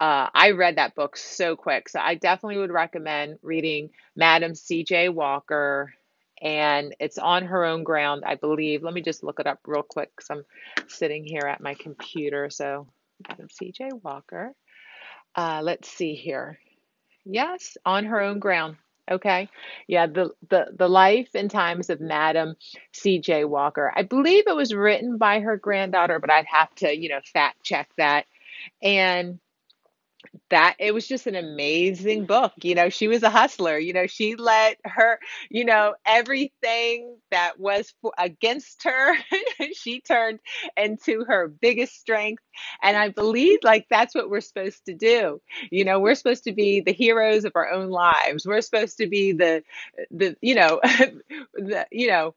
uh, 0.00 0.28
I 0.34 0.52
read 0.52 0.76
that 0.76 0.94
book 0.94 1.16
so 1.16 1.56
quick. 1.56 1.88
So 1.90 2.00
I 2.00 2.14
definitely 2.14 2.58
would 2.58 2.72
recommend 2.72 3.38
reading 3.42 3.90
Madam 4.14 4.54
C.J. 4.54 5.10
Walker. 5.10 5.92
And 6.42 6.94
it's 7.00 7.18
on 7.18 7.44
her 7.46 7.64
own 7.64 7.82
ground, 7.82 8.24
I 8.26 8.34
believe. 8.34 8.82
Let 8.82 8.94
me 8.94 9.00
just 9.00 9.24
look 9.24 9.40
it 9.40 9.46
up 9.46 9.60
real 9.66 9.82
quick 9.82 10.10
because 10.14 10.30
I'm 10.30 10.44
sitting 10.88 11.24
here 11.24 11.46
at 11.46 11.60
my 11.60 11.74
computer. 11.74 12.50
So, 12.50 12.86
Madam 13.28 13.48
C.J. 13.50 13.90
Walker. 14.02 14.52
Uh, 15.34 15.60
let's 15.62 15.88
see 15.88 16.14
here. 16.14 16.58
Yes, 17.24 17.76
on 17.84 18.04
her 18.04 18.20
own 18.20 18.38
ground. 18.38 18.76
Okay. 19.10 19.48
Yeah, 19.86 20.06
the, 20.06 20.30
the 20.50 20.66
the 20.76 20.88
life 20.88 21.28
and 21.34 21.50
times 21.50 21.90
of 21.90 22.00
Madam 22.00 22.56
C.J. 22.92 23.44
Walker. 23.44 23.92
I 23.94 24.02
believe 24.02 24.44
it 24.46 24.56
was 24.56 24.74
written 24.74 25.16
by 25.16 25.40
her 25.40 25.56
granddaughter, 25.56 26.18
but 26.18 26.30
I'd 26.30 26.46
have 26.46 26.74
to, 26.76 26.96
you 26.96 27.08
know, 27.08 27.20
fact 27.32 27.62
check 27.62 27.88
that. 27.98 28.26
And 28.82 29.38
that 30.50 30.76
it 30.78 30.94
was 30.94 31.06
just 31.08 31.26
an 31.26 31.34
amazing 31.34 32.26
book. 32.26 32.52
You 32.62 32.74
know, 32.74 32.88
she 32.88 33.08
was 33.08 33.22
a 33.22 33.30
hustler. 33.30 33.78
You 33.78 33.92
know, 33.92 34.06
she 34.06 34.36
let 34.36 34.78
her, 34.84 35.18
you 35.50 35.64
know, 35.64 35.94
everything 36.06 37.16
that 37.30 37.58
was 37.58 37.92
for, 38.00 38.12
against 38.18 38.84
her, 38.84 39.14
she 39.74 40.00
turned 40.00 40.40
into 40.76 41.24
her 41.26 41.48
biggest 41.48 41.98
strength. 41.98 42.42
And 42.82 42.96
I 42.96 43.08
believe 43.08 43.58
like 43.62 43.86
that's 43.90 44.14
what 44.14 44.30
we're 44.30 44.40
supposed 44.40 44.84
to 44.86 44.94
do. 44.94 45.40
You 45.70 45.84
know, 45.84 46.00
we're 46.00 46.14
supposed 46.14 46.44
to 46.44 46.52
be 46.52 46.80
the 46.80 46.92
heroes 46.92 47.44
of 47.44 47.52
our 47.54 47.70
own 47.70 47.90
lives. 47.90 48.46
We're 48.46 48.60
supposed 48.60 48.98
to 48.98 49.08
be 49.08 49.32
the 49.32 49.62
the 50.10 50.36
you 50.40 50.54
know, 50.54 50.80
the 51.54 51.86
you 51.90 52.08
know, 52.08 52.34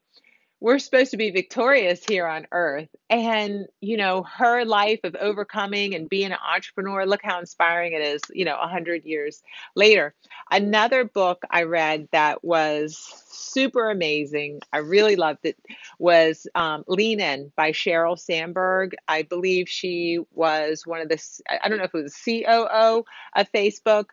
we're 0.62 0.80
supposed 0.80 1.12
to 1.12 1.18
be 1.18 1.32
victorious 1.32 2.04
here 2.08 2.28
on 2.28 2.46
earth. 2.52 2.90
And, 3.10 3.68
you 3.80 3.98
know, 3.98 4.24
her 4.24 4.66
life 4.66 5.00
of 5.04 5.16
overcoming 5.16 5.96
and 5.96 6.10
being 6.10 6.32
an 6.32 6.38
entrepreneur, 6.54 7.06
look 7.06 7.22
how 7.24 7.40
inspiring 7.40 7.94
it 7.94 8.02
is, 8.02 8.22
you 8.34 8.46
know, 8.46 8.58
100 8.58 9.06
years 9.06 9.42
later. 9.76 10.14
Another 10.52 11.06
book 11.06 11.44
I 11.50 11.64
read 11.64 12.10
that 12.12 12.44
was 12.44 12.98
super 13.30 13.90
amazing, 13.90 14.60
I 14.74 14.80
really 14.80 15.16
loved 15.16 15.46
it, 15.46 15.58
was 15.98 16.46
um, 16.56 16.84
Lean 16.88 17.20
In 17.20 17.52
by 17.56 17.72
Sheryl 17.72 18.20
Sandberg. 18.20 18.96
I 19.08 19.24
believe 19.24 19.70
she 19.70 20.20
was 20.34 20.86
one 20.86 21.02
of 21.02 21.10
the, 21.10 21.22
I 21.64 21.70
don't 21.70 21.78
know 21.78 21.86
if 21.86 21.96
it 21.96 22.04
was 22.04 22.16
COO 22.16 23.06
of 23.36 23.52
Facebook 23.52 24.08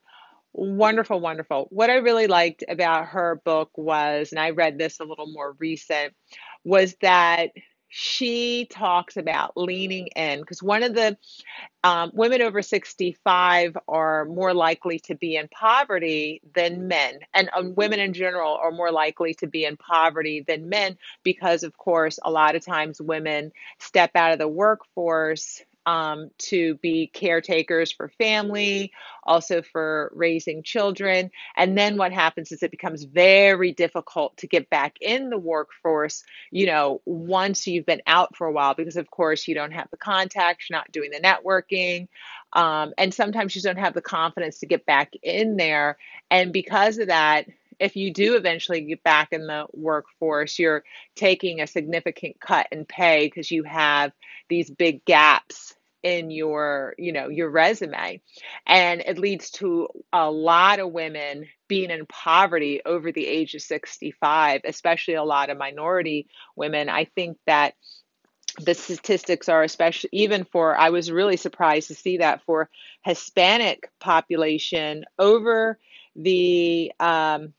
Wonderful, 0.58 1.20
wonderful. 1.20 1.66
What 1.68 1.90
I 1.90 1.96
really 1.96 2.28
liked 2.28 2.64
about 2.66 3.08
her 3.08 3.42
book 3.44 3.70
was, 3.76 4.32
and 4.32 4.40
I 4.40 4.50
read 4.50 4.78
this 4.78 5.00
a 5.00 5.04
little 5.04 5.26
more 5.26 5.54
recent, 5.58 6.14
was 6.64 6.96
that 7.02 7.50
she 7.88 8.66
talks 8.70 9.18
about 9.18 9.52
leaning 9.54 10.06
in 10.16 10.40
because 10.40 10.62
one 10.62 10.82
of 10.82 10.94
the 10.94 11.18
um, 11.84 12.10
women 12.14 12.40
over 12.40 12.62
65 12.62 13.76
are 13.86 14.24
more 14.24 14.54
likely 14.54 14.98
to 15.00 15.14
be 15.14 15.36
in 15.36 15.46
poverty 15.48 16.40
than 16.54 16.88
men, 16.88 17.18
and 17.34 17.50
um, 17.54 17.74
women 17.74 18.00
in 18.00 18.14
general 18.14 18.54
are 18.54 18.72
more 18.72 18.90
likely 18.90 19.34
to 19.34 19.46
be 19.46 19.66
in 19.66 19.76
poverty 19.76 20.42
than 20.46 20.70
men 20.70 20.96
because, 21.22 21.64
of 21.64 21.76
course, 21.76 22.18
a 22.24 22.30
lot 22.30 22.56
of 22.56 22.64
times 22.64 22.98
women 22.98 23.52
step 23.78 24.12
out 24.14 24.32
of 24.32 24.38
the 24.38 24.48
workforce 24.48 25.62
um, 25.86 26.30
to 26.38 26.74
be 26.76 27.06
caretakers 27.06 27.92
for 27.92 28.08
family, 28.18 28.92
also 29.22 29.62
for 29.62 30.10
raising 30.14 30.64
children. 30.64 31.30
And 31.56 31.78
then 31.78 31.96
what 31.96 32.12
happens 32.12 32.50
is 32.50 32.62
it 32.62 32.72
becomes 32.72 33.04
very 33.04 33.72
difficult 33.72 34.36
to 34.38 34.48
get 34.48 34.68
back 34.68 34.96
in 35.00 35.30
the 35.30 35.38
workforce, 35.38 36.24
you 36.50 36.66
know, 36.66 37.00
once 37.06 37.66
you've 37.68 37.86
been 37.86 38.02
out 38.06 38.36
for 38.36 38.48
a 38.48 38.52
while, 38.52 38.74
because 38.74 38.96
of 38.96 39.10
course 39.10 39.46
you 39.46 39.54
don't 39.54 39.72
have 39.72 39.88
the 39.90 39.96
contacts, 39.96 40.68
you're 40.68 40.76
not 40.78 40.90
doing 40.90 41.10
the 41.12 41.20
networking. 41.20 42.08
Um, 42.52 42.92
and 42.98 43.14
sometimes 43.14 43.54
you 43.54 43.62
don't 43.62 43.78
have 43.78 43.94
the 43.94 44.02
confidence 44.02 44.60
to 44.60 44.66
get 44.66 44.86
back 44.86 45.12
in 45.22 45.56
there. 45.56 45.98
And 46.30 46.52
because 46.52 46.98
of 46.98 47.08
that, 47.08 47.46
if 47.78 47.96
you 47.96 48.12
do 48.12 48.36
eventually 48.36 48.82
get 48.82 49.02
back 49.02 49.28
in 49.32 49.46
the 49.46 49.66
workforce, 49.72 50.58
you're 50.58 50.84
taking 51.14 51.60
a 51.60 51.66
significant 51.66 52.40
cut 52.40 52.66
in 52.72 52.84
pay 52.84 53.26
because 53.26 53.50
you 53.50 53.64
have 53.64 54.12
these 54.48 54.70
big 54.70 55.04
gaps 55.04 55.74
in 56.02 56.30
your 56.30 56.94
you 56.98 57.12
know 57.12 57.28
your 57.28 57.50
resume. 57.50 58.20
And 58.66 59.00
it 59.00 59.18
leads 59.18 59.50
to 59.52 59.88
a 60.12 60.30
lot 60.30 60.78
of 60.78 60.92
women 60.92 61.46
being 61.68 61.90
in 61.90 62.06
poverty 62.06 62.80
over 62.86 63.10
the 63.10 63.26
age 63.26 63.54
of 63.54 63.62
65 63.62 64.60
especially 64.64 65.14
a 65.14 65.24
lot 65.24 65.50
of 65.50 65.58
minority 65.58 66.28
women. 66.54 66.88
I 66.88 67.06
think 67.06 67.38
that 67.46 67.74
the 68.60 68.74
statistics 68.74 69.48
are 69.48 69.62
especially 69.62 70.08
even 70.12 70.44
for 70.44 70.74
i 70.78 70.88
was 70.88 71.10
really 71.10 71.36
surprised 71.36 71.88
to 71.88 71.94
see 71.94 72.18
that 72.18 72.40
for 72.46 72.70
hispanic 73.04 73.90
population 74.00 75.04
over 75.18 75.78
the 76.14 76.90
um, 76.98 77.52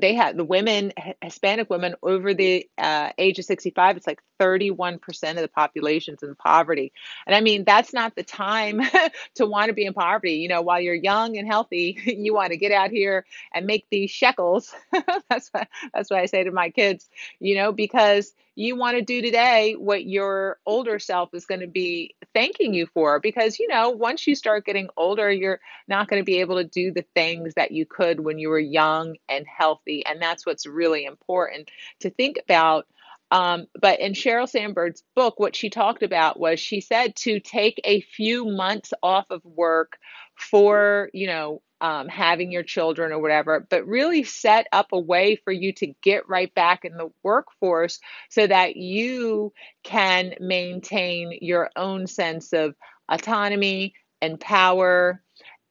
they 0.00 0.14
had 0.14 0.36
the 0.36 0.44
women, 0.44 0.92
Hispanic 1.22 1.70
women 1.70 1.94
over 2.02 2.34
the 2.34 2.68
uh, 2.78 3.10
age 3.18 3.38
of 3.38 3.44
65, 3.44 3.96
it's 3.96 4.06
like 4.06 4.20
31% 4.38 5.30
of 5.30 5.36
the 5.36 5.48
population's 5.48 6.22
in 6.22 6.34
poverty. 6.34 6.92
And 7.26 7.34
I 7.34 7.40
mean, 7.40 7.64
that's 7.64 7.92
not 7.92 8.14
the 8.14 8.22
time 8.22 8.80
to 9.34 9.46
want 9.46 9.68
to 9.68 9.74
be 9.74 9.84
in 9.84 9.94
poverty. 9.94 10.34
You 10.34 10.48
know, 10.48 10.62
while 10.62 10.80
you're 10.80 10.94
young 10.94 11.36
and 11.36 11.46
healthy, 11.46 11.98
you 12.04 12.34
want 12.34 12.50
to 12.50 12.56
get 12.56 12.72
out 12.72 12.90
here 12.90 13.24
and 13.52 13.66
make 13.66 13.86
these 13.90 14.10
shekels. 14.10 14.74
that's 15.28 15.48
what, 15.50 15.68
that's 15.92 16.10
what 16.10 16.20
I 16.20 16.26
say 16.26 16.44
to 16.44 16.50
my 16.50 16.70
kids, 16.70 17.08
you 17.40 17.54
know, 17.54 17.72
because 17.72 18.32
you 18.58 18.74
want 18.74 18.96
to 18.96 19.02
do 19.02 19.22
today 19.22 19.74
what 19.78 20.04
your 20.04 20.58
older 20.66 20.98
self 20.98 21.32
is 21.32 21.46
going 21.46 21.60
to 21.60 21.68
be 21.68 22.16
thanking 22.34 22.74
you 22.74 22.86
for 22.86 23.20
because 23.20 23.60
you 23.60 23.68
know 23.68 23.90
once 23.90 24.26
you 24.26 24.34
start 24.34 24.66
getting 24.66 24.88
older 24.96 25.30
you're 25.30 25.60
not 25.86 26.08
going 26.08 26.20
to 26.20 26.24
be 26.24 26.40
able 26.40 26.56
to 26.56 26.64
do 26.64 26.90
the 26.90 27.04
things 27.14 27.54
that 27.54 27.70
you 27.70 27.86
could 27.86 28.18
when 28.18 28.36
you 28.36 28.48
were 28.48 28.58
young 28.58 29.14
and 29.28 29.46
healthy 29.46 30.04
and 30.06 30.20
that's 30.20 30.44
what's 30.44 30.66
really 30.66 31.04
important 31.04 31.70
to 32.00 32.10
think 32.10 32.36
about 32.42 32.88
um, 33.30 33.66
but 33.80 34.00
in 34.00 34.12
Sheryl 34.12 34.48
Sandberg's 34.48 35.02
book, 35.14 35.38
what 35.38 35.54
she 35.54 35.70
talked 35.70 36.02
about 36.02 36.38
was 36.38 36.60
she 36.60 36.80
said 36.80 37.16
to 37.16 37.40
take 37.40 37.80
a 37.84 38.00
few 38.00 38.46
months 38.46 38.92
off 39.02 39.26
of 39.30 39.44
work 39.44 39.98
for, 40.36 41.10
you 41.12 41.26
know, 41.26 41.62
um, 41.80 42.08
having 42.08 42.50
your 42.50 42.62
children 42.62 43.12
or 43.12 43.20
whatever, 43.20 43.66
but 43.70 43.86
really 43.86 44.24
set 44.24 44.66
up 44.72 44.88
a 44.92 44.98
way 44.98 45.36
for 45.36 45.52
you 45.52 45.72
to 45.74 45.92
get 46.02 46.28
right 46.28 46.52
back 46.54 46.84
in 46.84 46.96
the 46.96 47.10
workforce 47.22 48.00
so 48.30 48.46
that 48.46 48.76
you 48.76 49.52
can 49.84 50.34
maintain 50.40 51.38
your 51.40 51.70
own 51.76 52.06
sense 52.06 52.52
of 52.52 52.74
autonomy 53.08 53.94
and 54.20 54.40
power 54.40 55.22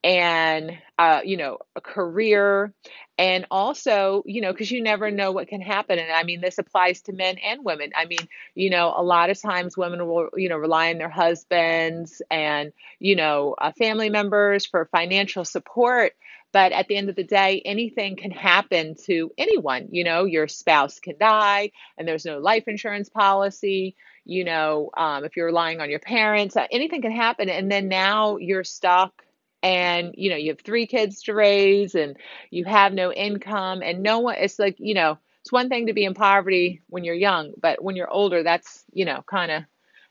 and 0.04 0.78
uh, 1.00 1.22
you 1.24 1.38
know 1.38 1.58
a 1.76 1.82
career 1.82 2.74
and 3.18 3.46
also 3.50 4.24
you 4.26 4.42
know 4.42 4.52
because 4.52 4.72
you 4.72 4.82
never 4.82 5.10
know 5.10 5.32
what 5.32 5.48
can 5.48 5.62
happen 5.62 5.98
and 5.98 6.12
i 6.12 6.24
mean 6.24 6.40
this 6.40 6.58
applies 6.58 7.02
to 7.02 7.14
men 7.14 7.38
and 7.40 7.64
women. 7.64 7.92
I 7.96 8.06
mean 8.06 8.28
you 8.56 8.70
know 8.70 8.94
a 8.96 9.04
lot 9.04 9.30
of 9.30 9.42
times 9.42 9.78
women 9.78 10.06
will 10.08 10.30
you 10.36 10.50
know 10.50 10.58
rely 10.58 10.92
on 10.92 10.98
their 10.98 11.10
husbands 11.10 12.22
and 12.30 12.72
you 13.00 13.16
know 13.16 13.56
uh, 13.58 13.72
family 13.72 14.10
members 14.10 14.66
for 14.66 14.86
financial 14.86 15.46
support 15.46 16.14
but 16.54 16.72
at 16.72 16.88
the 16.88 16.96
end 16.96 17.10
of 17.10 17.16
the 17.16 17.24
day 17.24 17.62
anything 17.66 18.16
can 18.16 18.32
happen 18.32 18.96
to 19.06 19.32
anyone 19.38 19.88
you 19.92 20.04
know? 20.04 20.26
Your 20.26 20.48
spouse 20.48 21.00
can 21.00 21.18
die 21.20 21.72
and 21.98 22.08
there's 22.08 22.26
no 22.26 22.40
life 22.40 22.68
insurance 22.68 23.10
policy 23.10 23.96
you 24.26 24.44
know 24.44 24.92
um, 24.96 25.26
if 25.26 25.36
you're 25.36 25.48
relying 25.48 25.82
on 25.82 25.90
your 25.90 26.00
parents 26.00 26.56
uh, 26.56 26.68
anything 26.72 27.02
can 27.02 27.12
happen 27.12 27.50
and 27.50 27.72
then 27.72 27.88
now 27.88 28.38
you're 28.38 28.64
stuck 28.64 29.24
and 29.64 30.14
you 30.18 30.30
know 30.30 30.36
you 30.36 30.52
have 30.52 30.62
three 30.62 30.88
kids 30.88 31.24
to 31.24 31.34
raise 31.34 31.96
and 31.96 32.18
you 32.52 32.66
have 32.66 32.94
no 32.94 33.12
income 33.12 33.82
and 33.84 34.04
no 34.04 34.20
one 34.20 34.36
it's 34.38 34.60
like 34.60 34.76
you 34.80 34.94
know 34.94 35.18
it's 35.42 35.52
one 35.52 35.70
thing 35.70 35.88
to 35.88 35.94
be 35.94 36.06
in 36.06 36.14
poverty 36.14 36.82
when 36.88 37.04
you're 37.04 37.16
young 37.16 37.54
but 37.62 37.84
when 37.84 37.96
you're 37.96 38.10
older 38.10 38.44
that's 38.44 38.84
you 38.94 39.06
know 39.06 39.24
kind 39.28 39.52
of 39.52 39.64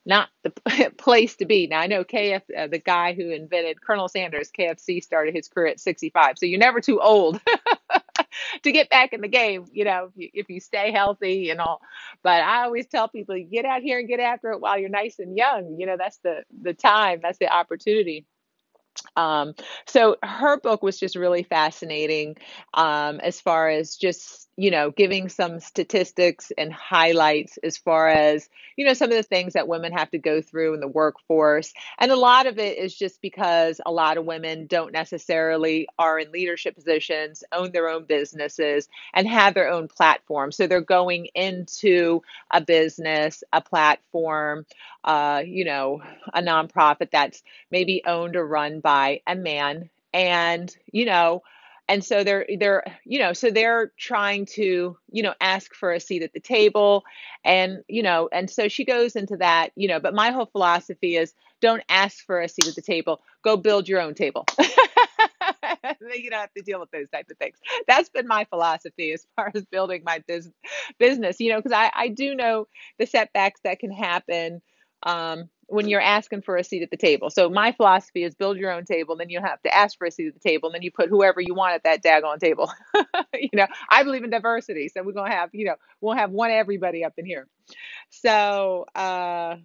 not 0.09 0.29
the 0.45 0.51
place 0.99 1.37
to 1.37 1.47
be. 1.47 1.67
Now 1.67 1.81
i 1.81 1.87
know 1.87 2.05
kf 2.05 2.43
uh, 2.57 2.67
the 2.69 2.79
guy 2.79 3.15
who 3.15 3.31
invented 3.31 3.83
colonel 3.83 4.09
sanders 4.09 4.51
kfc 4.57 5.03
started 5.03 5.35
his 5.35 5.49
career 5.49 5.69
at 5.69 5.81
65 5.81 6.39
so 6.39 6.47
you're 6.47 6.59
never 6.59 6.81
too 6.81 7.01
old 7.01 7.41
to 8.63 8.73
get 8.73 8.91
back 8.91 9.13
in 9.13 9.21
the 9.21 9.29
game 9.29 9.67
you 9.73 9.85
know 9.85 10.07
if 10.07 10.13
you, 10.17 10.31
if 10.35 10.51
you 10.51 10.61
stay 10.61 10.91
healthy 10.93 11.51
and 11.51 11.61
all. 11.61 11.81
But 12.23 12.43
i 12.43 12.65
always 12.65 12.87
tell 12.87 13.09
people 13.09 13.37
get 13.51 13.65
out 13.65 13.83
here 13.83 13.99
and 13.99 14.09
get 14.09 14.21
after 14.21 14.53
it 14.53 14.61
while 14.61 14.79
you're 14.79 14.89
nice 14.89 15.19
and 15.19 15.37
young. 15.37 15.77
You 15.79 15.87
know 15.87 15.97
that's 15.99 16.19
the 16.19 16.43
the 16.63 16.75
time 16.75 17.21
that's 17.23 17.39
the 17.39 17.53
opportunity 17.53 18.27
um, 19.17 19.55
so 19.87 20.17
her 20.23 20.59
book 20.61 20.83
was 20.83 20.99
just 20.99 21.17
really 21.17 21.43
fascinating 21.43 22.37
um, 22.75 23.21
as 23.21 23.41
far 23.41 23.69
as 23.69 23.97
just 23.97 24.46
you 24.57 24.71
know, 24.71 24.91
giving 24.91 25.29
some 25.29 25.61
statistics 25.61 26.51
and 26.57 26.73
highlights 26.73 27.59
as 27.59 27.77
far 27.77 28.09
as, 28.09 28.49
you 28.77 28.87
know, 28.87 28.95
some 28.95 29.11
of 29.11 29.17
the 29.17 29.23
things 29.23 29.53
that 29.53 29.69
women 29.69 29.93
have 29.93 30.11
to 30.11 30.19
go 30.19 30.41
through 30.41 30.73
in 30.73 30.81
the 30.81 30.89
workforce. 30.89 31.75
And 31.99 32.11
a 32.11 32.17
lot 32.17 32.47
of 32.47 32.59
it 32.59 32.79
is 32.79 32.95
just 32.95 33.21
because 33.21 33.81
a 33.85 33.93
lot 33.93 34.17
of 34.17 34.25
women 34.25 34.67
don't 34.67 34.93
necessarily 34.93 35.87
are 35.99 36.19
in 36.19 36.33
leadership 36.33 36.75
positions, 36.75 37.45
own 37.53 37.73
their 37.73 37.89
own 37.89 38.05
businesses, 38.05 38.89
and 39.13 39.29
have 39.29 39.53
their 39.53 39.69
own 39.69 39.89
platform. 39.89 40.51
So 40.53 40.67
they're 40.67 40.81
going 40.81 41.27
into 41.35 42.23
a 42.51 42.63
business, 42.63 43.45
a 43.53 43.61
platform, 43.61 44.65
uh, 45.05 45.43
you 45.45 45.67
know, 45.67 46.03
a 46.33 46.41
nonprofit 46.41 47.11
that's 47.11 47.43
maybe 47.71 48.03
owned 48.07 48.37
or 48.37 48.47
run 48.47 48.81
by 48.81 49.21
a 49.27 49.35
man. 49.35 49.91
And, 50.15 50.75
you 50.91 51.05
know, 51.05 51.43
and 51.89 52.05
so 52.05 52.25
they're 52.25 52.47
they're 52.59 52.85
you 53.05 53.19
know 53.19 53.33
so 53.33 53.51
they're 53.51 53.93
trying 53.99 54.47
to 54.47 54.97
you 55.11 55.23
know 55.23 55.35
ask 55.41 55.75
for 55.75 55.93
a 55.93 56.01
seat 56.01 56.23
at 56.23 56.33
the 56.33 56.41
table 56.41 57.05
and 57.45 57.83
you 57.89 58.03
know 58.03 58.29
and 58.33 58.51
so 58.51 58.69
she 58.69 58.85
goes 58.85 59.17
into 59.17 59.37
that 59.37 59.71
you 59.77 59.89
know 59.89 60.01
but 60.01 60.15
my 60.15 60.31
whole 60.31 60.47
philosophy 60.47 61.17
is 61.17 61.33
don't 61.61 61.83
ask 61.89 62.25
for 62.25 62.41
a 62.41 62.49
seat 62.49 62.69
at 62.69 62.75
the 62.75 62.83
table. 62.83 63.23
Go 63.43 63.57
build 63.57 63.89
your 63.89 64.01
own 64.01 64.15
table. 64.15 64.45
You 66.15 66.31
don't 66.31 66.41
have 66.41 66.53
to 66.55 66.63
deal 66.63 66.81
with 66.81 66.91
those 66.91 67.09
type 67.11 67.27
of 67.31 67.39
things. 67.39 67.57
That's 67.87 68.09
been 68.09 68.27
my 68.27 68.45
philosophy 68.45 69.13
as 69.13 69.27
far 69.37 69.53
as 69.55 69.65
building 69.67 70.03
my 70.05 70.23
business 70.27 70.55
business 70.99 71.41
you 71.41 71.51
know 71.51 71.59
because 71.59 71.73
I, 71.73 71.91
I 71.95 72.09
do 72.09 72.35
know 72.35 72.67
the 72.99 73.07
setbacks 73.07 73.61
that 73.65 73.79
can 73.79 73.91
happen 73.91 74.61
um, 75.05 75.49
when 75.69 75.89
you're 75.89 76.01
asking 76.01 76.43
for 76.43 76.57
a 76.57 76.65
seat 76.65 76.83
at 76.83 76.91
the 76.91 76.97
table. 76.97 77.31
So 77.31 77.49
my 77.49 77.73
philosophy 77.73 78.23
is 78.23 78.35
build 78.35 78.57
your 78.57 78.71
own 78.71 78.85
table, 78.85 79.17
then 79.17 79.31
you 79.31 79.41
have 79.41 79.61
to 79.63 79.75
ask 79.75 79.99
for 79.99 80.07
a 80.07 80.11
seat 80.11 80.29
at 80.29 80.35
the 80.35 80.41
table, 80.41 80.69
and 80.69 80.75
then 80.75 80.83
you 80.83 80.91
put 80.93 81.09
whoever 81.09 81.41
you 81.41 81.55
want 81.55 81.75
at 81.75 81.83
that 81.85 82.03
daggone 82.03 82.39
table. 82.39 82.71
you 83.35 83.51
know, 83.53 83.67
I 83.89 84.05
believe 84.05 84.25
in 84.25 84.31
diversity, 84.31 84.89
so 84.89 85.03
we're 85.03 85.13
gonna 85.13 85.33
have, 85.33 85.51
you 85.53 85.67
know, 85.67 85.77
we'll 86.01 86.17
have 86.17 86.31
one 86.31 86.51
everybody 86.51 87.05
up 87.05 87.15
in 87.17 87.27
here. 87.27 87.49
So 88.11 88.87
uh, 88.95 89.57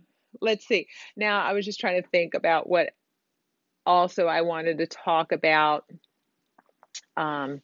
let's 0.41 0.67
see. 0.67 0.88
Now 1.15 1.43
I 1.43 1.53
was 1.53 1.65
just 1.65 1.79
trying 1.79 2.01
to 2.01 2.08
think 2.10 2.34
about 2.34 2.67
what 2.67 2.93
also 3.86 4.25
I 4.27 4.41
wanted 4.41 4.79
to 4.79 4.88
talk 4.88 5.31
about. 5.31 5.86
Um, 7.17 7.62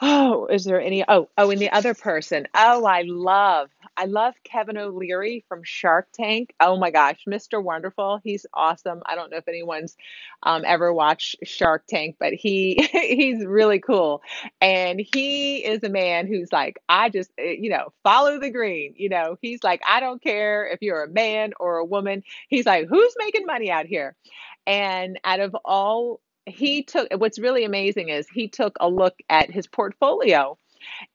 Oh, 0.00 0.46
is 0.46 0.64
there 0.64 0.80
any? 0.80 1.04
Oh, 1.08 1.28
oh, 1.36 1.50
and 1.50 1.60
the 1.60 1.70
other 1.72 1.92
person. 1.94 2.46
Oh, 2.54 2.84
I 2.84 3.02
love, 3.04 3.70
I 3.98 4.04
love 4.04 4.34
Kevin 4.44 4.78
O'Leary 4.78 5.44
from 5.48 5.62
Shark 5.64 6.06
Tank. 6.14 6.54
Oh 6.60 6.78
my 6.78 6.92
gosh, 6.92 7.24
Mr. 7.28 7.60
Wonderful. 7.60 8.20
He's 8.22 8.46
awesome. 8.54 9.02
I 9.04 9.16
don't 9.16 9.28
know 9.32 9.38
if 9.38 9.48
anyone's 9.48 9.96
um, 10.44 10.62
ever 10.64 10.92
watched 10.92 11.34
Shark 11.42 11.82
Tank, 11.88 12.14
but 12.20 12.32
he 12.32 12.88
he's 12.92 13.44
really 13.44 13.80
cool. 13.80 14.22
And 14.60 15.00
he 15.00 15.64
is 15.64 15.82
a 15.82 15.88
man 15.88 16.28
who's 16.28 16.52
like, 16.52 16.78
I 16.88 17.08
just, 17.08 17.32
eh, 17.38 17.56
you 17.58 17.70
know, 17.70 17.92
follow 18.04 18.38
the 18.38 18.50
green. 18.50 18.94
You 18.96 19.08
know, 19.08 19.36
he's 19.42 19.64
like, 19.64 19.82
I 19.84 19.98
don't 19.98 20.22
care 20.22 20.68
if 20.68 20.80
you're 20.80 21.02
a 21.02 21.08
man 21.08 21.54
or 21.58 21.78
a 21.78 21.84
woman. 21.84 22.22
He's 22.46 22.66
like, 22.66 22.86
who's 22.88 23.14
making 23.18 23.46
money 23.46 23.68
out 23.68 23.86
here? 23.86 24.14
And 24.64 25.18
out 25.24 25.40
of 25.40 25.56
all 25.64 26.20
he 26.46 26.84
took 26.84 27.08
what's 27.18 27.38
really 27.40 27.64
amazing 27.64 28.10
is 28.10 28.28
he 28.28 28.48
took 28.48 28.76
a 28.80 28.88
look 28.88 29.16
at 29.28 29.50
his 29.50 29.66
portfolio 29.66 30.56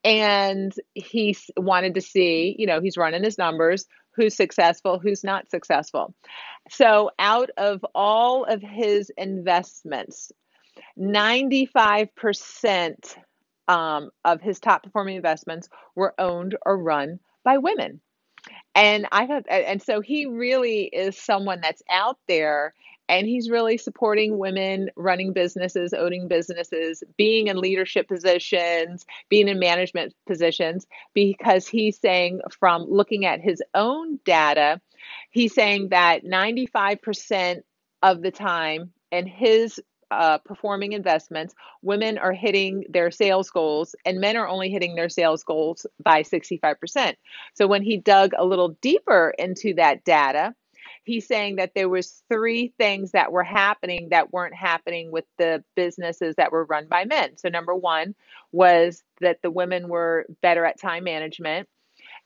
and 0.04 0.74
he 0.94 1.38
wanted 1.58 1.96
to 1.96 2.02
see, 2.02 2.56
you 2.58 2.66
know, 2.66 2.82
he's 2.82 2.98
running 2.98 3.24
his 3.24 3.38
numbers, 3.38 3.86
who's 4.16 4.36
successful, 4.36 5.00
who's 5.00 5.24
not 5.24 5.50
successful. 5.50 6.14
So 6.70 7.12
out 7.20 7.50
of 7.58 7.86
all 7.94 8.46
of 8.46 8.62
his 8.62 9.12
investments, 9.18 10.32
95% 10.98 13.18
um, 13.68 14.10
of 14.24 14.42
his 14.42 14.60
top 14.60 14.84
performing 14.84 15.16
investments 15.16 15.70
were 15.96 16.14
owned 16.20 16.56
or 16.66 16.78
run 16.78 17.20
by 17.44 17.58
women. 17.58 18.02
And 18.76 19.08
I 19.12 19.28
thought, 19.28 19.46
and 19.50 19.82
so 19.82 20.02
he 20.02 20.26
really 20.26 20.84
is 20.84 21.18
someone 21.18 21.62
that's 21.62 21.82
out 21.90 22.18
there 22.28 22.74
and 23.10 23.28
he's 23.28 23.50
really 23.50 23.78
supporting 23.78 24.38
women 24.38 24.90
running 24.96 25.34
businesses, 25.34 25.94
owning 25.94 26.28
businesses, 26.28 27.04
being 27.18 27.48
in 27.48 27.58
leadership 27.58 28.08
positions, 28.08 29.06
being 29.30 29.48
in 29.48 29.60
management 29.60 30.14
positions, 30.26 30.88
because 31.14 31.68
he's 31.68 32.00
saying 32.00 32.42
from 32.60 32.86
looking 32.90 33.26
at 33.26 33.42
his 33.42 33.62
own 33.74 34.20
data, 34.26 34.80
he's 35.32 35.54
saying 35.54 35.90
that 35.90 36.24
95% 36.24 37.62
of 38.02 38.22
the 38.22 38.32
time 38.32 38.92
in 39.12 39.28
his 39.28 39.80
uh, 40.12 40.38
performing 40.40 40.94
investments, 40.94 41.56
women 41.82 42.18
are 42.18 42.34
hitting 42.34 42.86
their 42.90 43.10
sales 43.10 43.50
goals 43.50 43.96
and 44.06 44.20
men 44.20 44.38
are 44.38 44.48
only 44.48 44.70
hitting 44.70 44.96
their 44.96 45.10
sales 45.10 45.44
goals 45.44 45.88
by 46.04 46.22
65%. 46.22 47.16
So 47.56 47.68
when 47.68 47.82
he 47.82 47.98
dug 47.98 48.32
a 48.38 48.46
little 48.46 48.78
deeper 48.82 49.34
into 49.38 49.74
that 49.76 50.04
data, 50.04 50.54
he's 51.04 51.28
saying 51.28 51.58
that 51.58 51.74
there 51.76 51.90
was 51.90 52.24
three 52.30 52.74
things 52.78 53.12
that 53.12 53.32
were 53.32 53.44
happening 53.44 54.10
that 54.10 54.32
weren't 54.34 54.56
happening 54.56 55.12
with 55.12 55.26
the 55.38 55.64
businesses 55.76 56.36
that 56.36 56.52
were 56.52 56.66
run 56.66 56.88
by 56.88 57.06
men. 57.06 57.38
So 57.38 57.50
number 57.50 57.76
one 57.76 58.16
was 58.52 59.04
that 59.22 59.42
the 59.42 59.52
women 59.52 59.90
were 59.90 60.26
better 60.42 60.66
at 60.66 60.80
time 60.80 61.04
management 61.04 61.68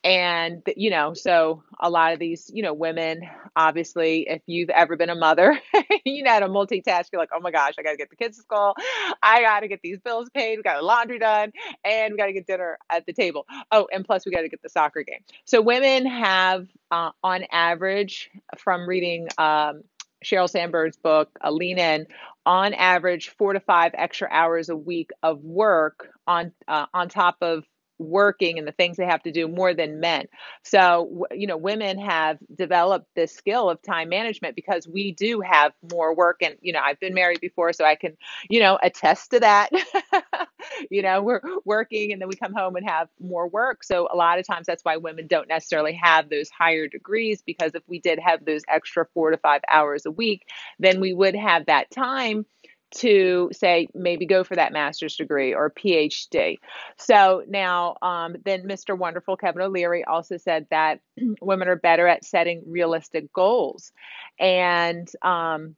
and 0.04 0.62
you 0.76 0.90
know 0.90 1.14
so 1.14 1.64
a 1.80 1.90
lot 1.90 2.14
of 2.14 2.20
these 2.20 2.50
you 2.54 2.62
know 2.62 2.74
women 2.74 3.22
obviously 3.56 4.28
if 4.30 4.42
you've 4.46 4.70
ever 4.70 4.96
been 4.96 5.10
a 5.10 5.16
mother 5.16 5.60
you 6.06 6.24
know 6.24 6.32
how 6.32 6.40
to 6.40 6.48
multitask 6.48 7.06
you're 7.12 7.22
like 7.22 7.30
oh 7.34 7.40
my 7.40 7.52
gosh 7.52 7.74
i 7.80 7.82
gotta 7.82 7.98
get 7.98 8.10
the 8.10 8.16
kids 8.16 8.38
to 8.38 8.44
school. 8.44 8.76
I 9.22 9.42
gotta 9.42 9.68
get 9.68 9.82
these 9.82 10.00
bills 10.00 10.30
paid. 10.34 10.58
We 10.58 10.64
got 10.64 10.84
laundry 10.84 11.20
done 11.20 11.52
and 11.84 12.14
we 12.14 12.18
gotta 12.18 12.34
get 12.34 12.48
dinner 12.48 12.78
at 12.90 13.06
the 13.06 13.14
table. 13.14 13.46
Oh 13.72 13.88
and 13.92 14.06
plus 14.06 14.26
we 14.26 14.32
gotta 14.32 14.50
get 14.50 14.62
the 14.62 14.70
soccer 14.70 15.04
game. 15.04 15.20
So 15.46 15.62
women 15.62 16.06
have 16.06 16.68
uh, 16.92 17.12
on 17.24 17.44
average 17.52 18.30
from 18.58 18.88
reading 18.88 19.28
um, 19.38 19.84
Sheryl 20.24 20.50
Sandberg's 20.50 20.98
book, 20.98 21.30
uh, 21.44 21.52
Lean 21.52 21.78
In, 21.78 22.08
on 22.46 22.74
average, 22.74 23.30
four 23.38 23.54
to 23.54 23.60
five 23.60 23.92
extra 23.96 24.28
hours 24.32 24.70
a 24.70 24.76
week 24.76 25.12
of 25.22 25.44
work 25.44 26.10
on 26.26 26.52
uh, 26.68 26.86
on 26.94 27.10
top 27.10 27.38
of 27.42 27.64
working 28.00 28.58
and 28.58 28.68
the 28.68 28.72
things 28.72 28.98
they 28.98 29.06
have 29.06 29.24
to 29.24 29.32
do 29.32 29.48
more 29.48 29.74
than 29.74 30.00
men. 30.00 30.26
So, 30.64 31.26
you 31.32 31.48
know, 31.48 31.58
women 31.58 32.00
have 32.00 32.38
developed 32.56 33.08
this 33.16 33.34
skill 33.34 33.70
of 33.70 33.82
time 33.82 34.10
management 34.10 34.56
because 34.56 34.88
we 34.88 35.12
do 35.12 35.42
have 35.42 35.74
more 35.92 36.16
work. 36.16 36.38
And, 36.42 36.56
you 36.62 36.74
know, 36.74 36.80
I've 36.84 37.00
been 37.00 37.14
married 37.14 37.42
before, 37.42 37.74
so 37.74 37.86
I 37.86 37.96
can, 37.96 38.18
you 38.50 38.60
know, 38.60 38.78
attest 38.82 39.32
to 39.32 39.40
that. 39.40 39.70
you 40.92 41.02
know, 41.02 41.22
we're 41.22 41.42
working 41.66 42.12
and 42.12 42.22
then 42.22 42.30
we 42.30 42.36
come 42.36 42.54
home 42.54 42.76
and 42.76 42.88
have 42.88 43.08
more 43.20 43.48
work. 43.48 43.84
So, 43.84 44.08
a 44.12 44.16
lot 44.16 44.40
of 44.40 44.48
times 44.48 44.68
that's 44.68 44.84
why 44.84 44.98
women 44.98 45.28
don't 45.28 45.48
necessarily 45.48 45.94
have 45.94 46.30
those 46.30 46.50
higher 46.50 46.88
degrees 46.88 47.42
because 47.46 47.74
if 47.76 47.84
we 47.88 48.00
did 48.00 48.20
have 48.20 48.46
those 48.46 48.62
extra 48.68 49.06
four 49.14 49.32
to 49.32 49.38
five 49.38 49.62
hours 49.70 50.06
a 50.06 50.12
week, 50.12 50.48
then 50.80 51.00
we 51.00 51.14
would 51.14 51.36
have 51.36 51.66
that 51.68 51.92
time 51.92 52.46
to 52.96 53.50
say 53.52 53.88
maybe 53.94 54.26
go 54.26 54.44
for 54.44 54.56
that 54.56 54.74
master's 54.74 55.16
degree 55.16 55.54
or 55.54 55.72
PhD. 55.72 56.58
So 56.98 57.44
now, 57.48 57.98
um, 58.02 58.36
then 58.46 58.64
Mr. 58.64 58.98
Wonderful 58.98 59.38
Kevin 59.38 59.62
O'Leary 59.62 60.04
also 60.06 60.38
said 60.38 60.68
that 60.72 61.00
women 61.42 61.68
are 61.68 61.76
better 61.76 62.08
at 62.08 62.26
setting 62.26 62.64
realistic 62.66 63.32
goals, 63.34 63.92
and 64.40 65.08
um, 65.22 65.76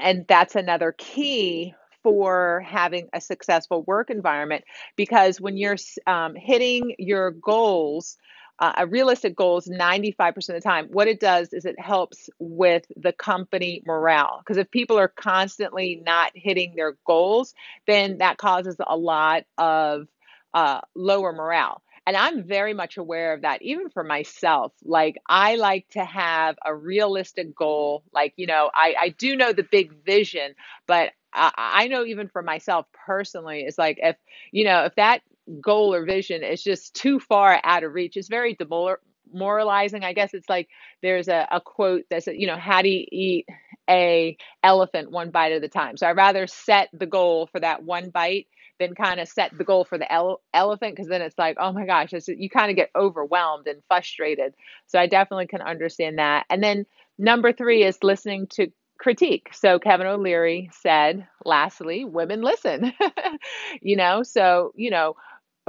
and 0.00 0.26
that's 0.28 0.56
another 0.56 0.94
key 0.96 1.74
for 2.02 2.64
having 2.64 3.08
a 3.12 3.20
successful 3.20 3.82
work 3.82 4.10
environment 4.10 4.62
because 4.94 5.40
when 5.40 5.56
you're 5.56 5.76
um, 6.06 6.34
hitting 6.36 6.94
your 6.98 7.32
goals 7.32 8.16
uh, 8.58 8.72
a 8.78 8.86
realistic 8.86 9.36
goal 9.36 9.58
is 9.58 9.68
95% 9.68 10.36
of 10.48 10.54
the 10.54 10.60
time. 10.60 10.88
What 10.90 11.08
it 11.08 11.20
does 11.20 11.52
is 11.52 11.64
it 11.64 11.78
helps 11.78 12.30
with 12.38 12.84
the 12.96 13.12
company 13.12 13.82
morale. 13.86 14.40
Because 14.40 14.56
if 14.56 14.70
people 14.70 14.98
are 14.98 15.08
constantly 15.08 16.02
not 16.04 16.32
hitting 16.34 16.74
their 16.74 16.96
goals, 17.06 17.54
then 17.86 18.18
that 18.18 18.38
causes 18.38 18.76
a 18.84 18.96
lot 18.96 19.44
of 19.58 20.08
uh, 20.54 20.80
lower 20.94 21.32
morale. 21.32 21.82
And 22.06 22.16
I'm 22.16 22.44
very 22.44 22.72
much 22.72 22.98
aware 22.98 23.34
of 23.34 23.42
that, 23.42 23.62
even 23.62 23.90
for 23.90 24.04
myself. 24.04 24.72
Like, 24.84 25.16
I 25.28 25.56
like 25.56 25.88
to 25.90 26.04
have 26.04 26.56
a 26.64 26.72
realistic 26.74 27.54
goal. 27.54 28.04
Like, 28.12 28.32
you 28.36 28.46
know, 28.46 28.70
I, 28.72 28.94
I 28.98 29.08
do 29.10 29.34
know 29.36 29.52
the 29.52 29.64
big 29.64 29.92
vision, 30.04 30.54
but 30.86 31.10
I, 31.32 31.50
I 31.56 31.88
know 31.88 32.04
even 32.04 32.28
for 32.28 32.42
myself 32.42 32.86
personally, 33.06 33.62
it's 33.62 33.76
like 33.76 33.98
if, 34.00 34.16
you 34.52 34.64
know, 34.64 34.84
if 34.84 34.94
that 34.94 35.22
goal 35.60 35.94
or 35.94 36.04
vision 36.04 36.42
is 36.42 36.62
just 36.62 36.94
too 36.94 37.20
far 37.20 37.60
out 37.64 37.84
of 37.84 37.92
reach. 37.94 38.16
It's 38.16 38.28
very 38.28 38.54
demoralizing. 38.54 40.04
I 40.04 40.12
guess 40.12 40.34
it's 40.34 40.48
like 40.48 40.68
there's 41.02 41.28
a, 41.28 41.46
a 41.50 41.60
quote 41.60 42.04
that 42.10 42.24
says, 42.24 42.36
you 42.38 42.46
know, 42.46 42.56
how 42.56 42.82
do 42.82 42.88
you 42.88 43.06
eat 43.10 43.46
a 43.88 44.36
elephant 44.62 45.10
one 45.10 45.30
bite 45.30 45.52
at 45.52 45.64
a 45.64 45.68
time? 45.68 45.96
So 45.96 46.06
I'd 46.06 46.16
rather 46.16 46.46
set 46.46 46.88
the 46.92 47.06
goal 47.06 47.48
for 47.50 47.60
that 47.60 47.82
one 47.82 48.10
bite 48.10 48.46
than 48.78 48.94
kind 48.94 49.20
of 49.20 49.28
set 49.28 49.56
the 49.56 49.64
goal 49.64 49.84
for 49.84 49.98
the 49.98 50.10
ele- 50.12 50.40
elephant 50.52 50.94
because 50.94 51.08
then 51.08 51.22
it's 51.22 51.38
like, 51.38 51.56
oh 51.58 51.72
my 51.72 51.86
gosh, 51.86 52.12
you 52.26 52.50
kind 52.50 52.70
of 52.70 52.76
get 52.76 52.90
overwhelmed 52.94 53.66
and 53.66 53.82
frustrated. 53.88 54.54
So 54.86 54.98
I 54.98 55.06
definitely 55.06 55.46
can 55.46 55.62
understand 55.62 56.18
that. 56.18 56.46
And 56.50 56.62
then 56.62 56.86
number 57.18 57.52
three 57.52 57.84
is 57.84 57.98
listening 58.02 58.46
to 58.48 58.70
critique. 58.98 59.48
So 59.52 59.78
Kevin 59.78 60.06
O'Leary 60.06 60.70
said, 60.72 61.26
lastly, 61.44 62.04
women 62.04 62.42
listen. 62.42 62.92
you 63.80 63.96
know, 63.96 64.22
so, 64.22 64.72
you 64.74 64.90
know, 64.90 65.16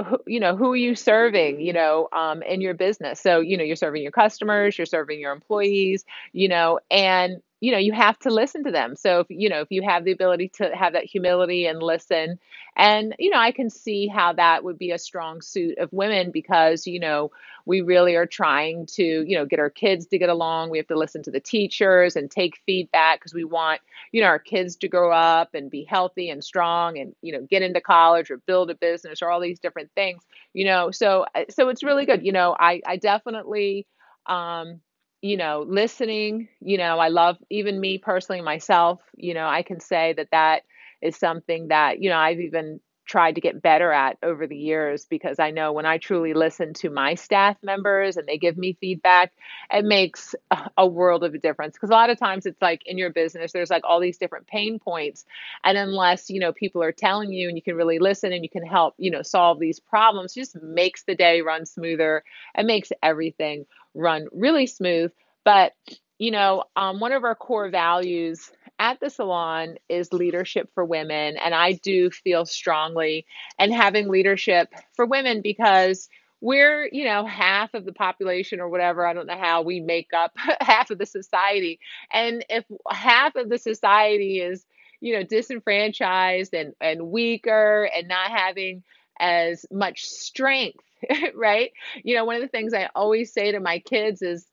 who, 0.06 0.18
you 0.26 0.40
know 0.40 0.56
who 0.56 0.72
are 0.72 0.76
you 0.76 0.94
serving 0.94 1.60
you 1.60 1.72
know 1.72 2.08
um, 2.12 2.42
in 2.42 2.60
your 2.60 2.74
business? 2.74 3.20
So 3.20 3.40
you 3.40 3.56
know 3.56 3.64
you're 3.64 3.76
serving 3.76 4.02
your 4.02 4.12
customers 4.12 4.78
you're 4.78 4.86
serving 4.86 5.20
your 5.20 5.32
employees 5.32 6.04
you 6.32 6.48
know 6.48 6.80
and 6.90 7.42
you 7.60 7.72
know 7.72 7.78
you 7.78 7.92
have 7.92 8.18
to 8.20 8.30
listen 8.30 8.64
to 8.64 8.70
them. 8.70 8.96
So 8.96 9.20
if 9.20 9.26
you 9.30 9.48
know 9.48 9.60
if 9.60 9.68
you 9.70 9.82
have 9.82 10.04
the 10.04 10.12
ability 10.12 10.50
to 10.56 10.70
have 10.74 10.92
that 10.94 11.04
humility 11.04 11.66
and 11.66 11.82
listen 11.82 12.38
and 12.76 13.14
you 13.18 13.30
know 13.30 13.38
i 13.38 13.50
can 13.52 13.70
see 13.70 14.06
how 14.06 14.32
that 14.32 14.64
would 14.64 14.78
be 14.78 14.90
a 14.92 14.98
strong 14.98 15.40
suit 15.40 15.78
of 15.78 15.92
women 15.92 16.30
because 16.30 16.86
you 16.86 17.00
know 17.00 17.30
we 17.66 17.80
really 17.80 18.14
are 18.16 18.26
trying 18.26 18.86
to 18.86 19.02
you 19.26 19.36
know 19.36 19.44
get 19.44 19.58
our 19.58 19.70
kids 19.70 20.06
to 20.06 20.18
get 20.18 20.28
along. 20.28 20.70
We 20.70 20.78
have 20.78 20.86
to 20.88 20.98
listen 20.98 21.22
to 21.24 21.30
the 21.30 21.40
teachers 21.40 22.16
and 22.16 22.30
take 22.30 22.58
feedback 22.66 23.20
because 23.20 23.34
we 23.34 23.44
want 23.44 23.80
you 24.12 24.20
know 24.20 24.28
our 24.28 24.38
kids 24.38 24.76
to 24.76 24.88
grow 24.88 25.12
up 25.12 25.54
and 25.54 25.70
be 25.70 25.84
healthy 25.84 26.30
and 26.30 26.42
strong 26.42 26.98
and 26.98 27.14
you 27.22 27.32
know 27.32 27.46
get 27.48 27.62
into 27.62 27.80
college 27.80 28.30
or 28.30 28.38
build 28.38 28.70
a 28.70 28.74
business 28.74 29.22
or 29.22 29.30
all 29.30 29.40
these 29.40 29.60
different 29.60 29.90
things 29.94 30.22
you 30.54 30.64
know. 30.64 30.90
So 30.90 31.26
uh, 31.34 31.44
so 31.50 31.68
it's 31.68 31.82
really 31.82 32.06
good. 32.06 32.24
You 32.24 32.32
know 32.32 32.56
i 32.58 32.80
i 32.86 32.96
definitely 32.96 33.86
um 34.26 34.80
you 35.22 35.36
know 35.36 35.64
listening 35.66 36.48
you 36.60 36.78
know 36.78 36.98
i 36.98 37.08
love 37.08 37.36
even 37.50 37.80
me 37.80 37.98
personally 37.98 38.40
myself 38.40 39.00
you 39.16 39.34
know 39.34 39.46
i 39.46 39.62
can 39.62 39.80
say 39.80 40.12
that 40.16 40.28
that 40.30 40.62
is 41.02 41.16
something 41.16 41.68
that 41.68 42.00
you 42.00 42.08
know 42.10 42.16
i've 42.16 42.40
even 42.40 42.80
tried 43.08 43.34
to 43.34 43.40
get 43.40 43.62
better 43.62 43.90
at 43.90 44.18
over 44.22 44.46
the 44.46 44.56
years 44.56 45.06
because 45.06 45.38
I 45.40 45.50
know 45.50 45.72
when 45.72 45.86
I 45.86 45.96
truly 45.98 46.34
listen 46.34 46.74
to 46.74 46.90
my 46.90 47.14
staff 47.14 47.56
members 47.62 48.16
and 48.18 48.28
they 48.28 48.36
give 48.36 48.56
me 48.58 48.76
feedback, 48.80 49.32
it 49.72 49.84
makes 49.84 50.34
a 50.76 50.86
world 50.86 51.24
of 51.24 51.34
a 51.34 51.38
difference. 51.38 51.74
Because 51.74 51.88
a 51.90 51.94
lot 51.94 52.10
of 52.10 52.18
times 52.18 52.46
it's 52.46 52.60
like 52.60 52.82
in 52.86 52.98
your 52.98 53.10
business, 53.10 53.52
there's 53.52 53.70
like 53.70 53.82
all 53.84 53.98
these 53.98 54.18
different 54.18 54.46
pain 54.46 54.78
points. 54.78 55.24
And 55.64 55.76
unless, 55.78 56.30
you 56.30 56.38
know, 56.38 56.52
people 56.52 56.82
are 56.82 56.92
telling 56.92 57.32
you 57.32 57.48
and 57.48 57.56
you 57.56 57.62
can 57.62 57.76
really 57.76 57.98
listen 57.98 58.32
and 58.32 58.44
you 58.44 58.50
can 58.50 58.64
help, 58.64 58.94
you 58.98 59.10
know, 59.10 59.22
solve 59.22 59.58
these 59.58 59.80
problems, 59.80 60.34
just 60.34 60.54
makes 60.62 61.04
the 61.04 61.14
day 61.16 61.40
run 61.40 61.64
smoother. 61.64 62.22
It 62.56 62.66
makes 62.66 62.92
everything 63.02 63.64
run 63.98 64.28
really 64.32 64.66
smooth. 64.66 65.12
But, 65.44 65.72
you 66.18 66.30
know, 66.30 66.64
um, 66.76 67.00
one 67.00 67.12
of 67.12 67.24
our 67.24 67.34
core 67.34 67.70
values 67.70 68.50
at 68.78 69.00
the 69.00 69.10
salon 69.10 69.76
is 69.88 70.12
leadership 70.12 70.70
for 70.74 70.84
women. 70.84 71.36
And 71.36 71.54
I 71.54 71.72
do 71.72 72.10
feel 72.10 72.46
strongly 72.46 73.26
and 73.58 73.72
having 73.72 74.08
leadership 74.08 74.72
for 74.94 75.04
women 75.04 75.42
because 75.42 76.08
we're, 76.40 76.88
you 76.92 77.04
know, 77.04 77.26
half 77.26 77.74
of 77.74 77.84
the 77.84 77.92
population 77.92 78.60
or 78.60 78.68
whatever. 78.68 79.04
I 79.06 79.12
don't 79.12 79.26
know 79.26 79.38
how 79.38 79.62
we 79.62 79.80
make 79.80 80.10
up 80.14 80.32
half 80.60 80.90
of 80.90 80.98
the 80.98 81.06
society. 81.06 81.80
And 82.12 82.44
if 82.48 82.64
half 82.88 83.34
of 83.34 83.48
the 83.48 83.58
society 83.58 84.40
is, 84.40 84.64
you 85.00 85.14
know, 85.14 85.24
disenfranchised 85.24 86.54
and, 86.54 86.74
and 86.80 87.10
weaker 87.10 87.88
and 87.94 88.06
not 88.08 88.30
having 88.30 88.84
as 89.18 89.66
much 89.70 90.04
strength, 90.04 90.84
right? 91.34 91.72
You 92.02 92.16
know, 92.16 92.24
one 92.24 92.36
of 92.36 92.42
the 92.42 92.48
things 92.48 92.74
I 92.74 92.88
always 92.94 93.32
say 93.32 93.52
to 93.52 93.60
my 93.60 93.78
kids 93.80 94.22
is, 94.22 94.46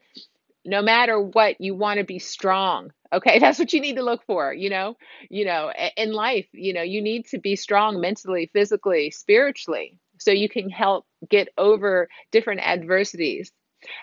no 0.66 0.82
matter 0.82 1.20
what 1.20 1.62
you 1.62 1.76
want 1.76 2.00
to 2.00 2.04
be 2.04 2.20
strong 2.20 2.92
okay? 3.14 3.40
That's 3.42 3.60
what 3.60 3.74
you 3.74 3.82
need 3.82 3.96
to 3.98 4.04
look 4.04 4.24
for 4.26 4.54
you 4.54 4.70
know? 4.70 4.96
You 5.30 5.46
know 5.46 5.72
in 5.98 6.12
life 6.14 6.48
you 6.54 6.74
know 6.74 6.82
you 6.82 7.02
need 7.02 7.28
to 7.28 7.40
be 7.40 7.56
strong 7.56 8.00
mentally 8.02 8.50
physically 8.54 9.12
spiritually 9.12 10.00
so 10.20 10.32
you 10.32 10.50
can 10.50 10.70
help 10.70 11.06
get 11.30 11.50
over 11.58 12.10
different 12.32 12.62
adversities. 12.62 13.52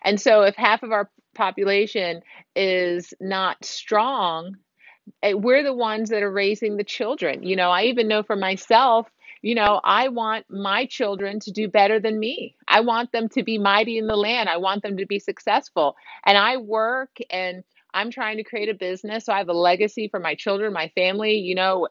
And 0.04 0.20
so 0.20 0.42
if 0.42 0.56
half 0.56 0.82
of 0.82 0.92
our 0.92 1.10
population 1.34 2.22
is 2.54 3.14
not 3.20 3.64
strong 3.64 4.56
eh, 5.22 5.34
we're 5.34 5.62
the 5.62 5.74
ones 5.74 6.10
that 6.10 6.22
are 6.22 6.32
raising 6.32 6.76
the 6.76 6.84
children. 6.84 7.42
You 7.42 7.56
know 7.56 7.70
i 7.70 7.84
even 7.84 8.08
know 8.08 8.22
for 8.22 8.36
myself 8.36 9.08
you 9.42 9.56
know, 9.56 9.80
I 9.82 10.08
want 10.08 10.46
my 10.48 10.86
children 10.86 11.40
to 11.40 11.50
do 11.50 11.68
better 11.68 11.98
than 12.00 12.18
me. 12.18 12.56
I 12.68 12.80
want 12.80 13.10
them 13.12 13.28
to 13.30 13.42
be 13.42 13.58
mighty 13.58 13.98
in 13.98 14.06
the 14.06 14.16
land. 14.16 14.48
I 14.48 14.56
want 14.58 14.82
them 14.82 14.96
to 14.98 15.06
be 15.06 15.18
successful. 15.18 15.96
And 16.24 16.38
I 16.38 16.56
work 16.58 17.18
and 17.28 17.64
I'm 17.92 18.10
trying 18.10 18.38
to 18.38 18.44
create 18.44 18.68
a 18.68 18.74
business 18.74 19.26
so 19.26 19.32
I 19.32 19.38
have 19.38 19.48
a 19.48 19.52
legacy 19.52 20.08
for 20.08 20.20
my 20.20 20.36
children, 20.36 20.72
my 20.72 20.88
family. 20.94 21.34
You 21.38 21.56
know, 21.56 21.88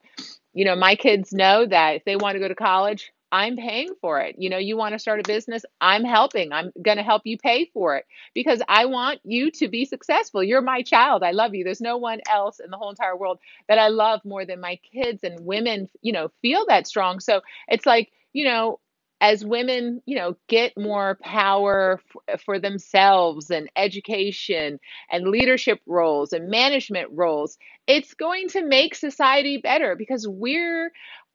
you 0.54 0.64
know, 0.64 0.74
my 0.74 0.96
kids 0.96 1.32
know 1.32 1.66
that 1.66 1.96
if 1.96 2.04
they 2.04 2.16
want 2.16 2.34
to 2.36 2.40
go 2.40 2.48
to 2.48 2.54
college, 2.54 3.12
I'm 3.32 3.56
paying 3.56 3.94
for 4.02 4.20
it. 4.20 4.36
You 4.38 4.50
know, 4.50 4.58
you 4.58 4.76
want 4.76 4.94
to 4.94 5.00
start 5.00 5.20
a 5.20 5.24
business, 5.24 5.64
I'm 5.80 6.04
helping. 6.04 6.52
I'm 6.52 6.72
going 6.82 6.98
to 6.98 7.04
help 7.04 7.22
you 7.26 7.38
pay 7.38 7.66
for 7.74 7.96
it 7.96 8.06
because 8.34 8.62
I 8.68 8.86
want 8.86 9.20
you 9.24 9.50
to 9.52 9.68
be 9.68 9.86
successful. 9.86 10.44
You're 10.44 10.62
my 10.62 10.82
child. 10.82 11.24
I 11.24 11.32
love 11.32 11.54
you. 11.54 11.64
There's 11.64 11.82
no 11.82 11.98
one 11.98 12.20
else 12.30 12.60
in 12.60 12.70
the 12.70 12.78
whole 12.78 12.90
entire 12.90 13.16
world 13.16 13.40
that 13.68 13.78
I 13.80 13.88
love 13.88 14.22
more 14.24 14.46
than 14.46 14.60
my 14.60 14.78
kids 14.92 15.24
and 15.24 15.40
women, 15.46 15.88
you 16.02 16.12
know, 16.12 16.30
feel 16.42 16.66
that 16.68 16.86
strong. 16.88 17.20
So 17.20 17.42
it's 17.68 17.86
like, 17.86 18.12
you 18.34 18.44
know, 18.46 18.80
as 19.20 19.44
women, 19.44 20.02
you 20.06 20.16
know, 20.16 20.36
get 20.48 20.78
more 20.78 21.18
power 21.22 22.00
f- 22.30 22.40
for 22.42 22.60
themselves 22.60 23.50
and 23.50 23.70
education 23.76 24.80
and 25.10 25.28
leadership 25.28 25.80
roles 25.86 26.32
and 26.34 26.50
management 26.50 27.10
roles, 27.12 27.58
it's 27.88 28.14
going 28.14 28.48
to 28.50 28.64
make 28.66 28.94
society 28.94 29.58
better 29.58 29.96
because 29.96 30.28
we're 30.28 30.92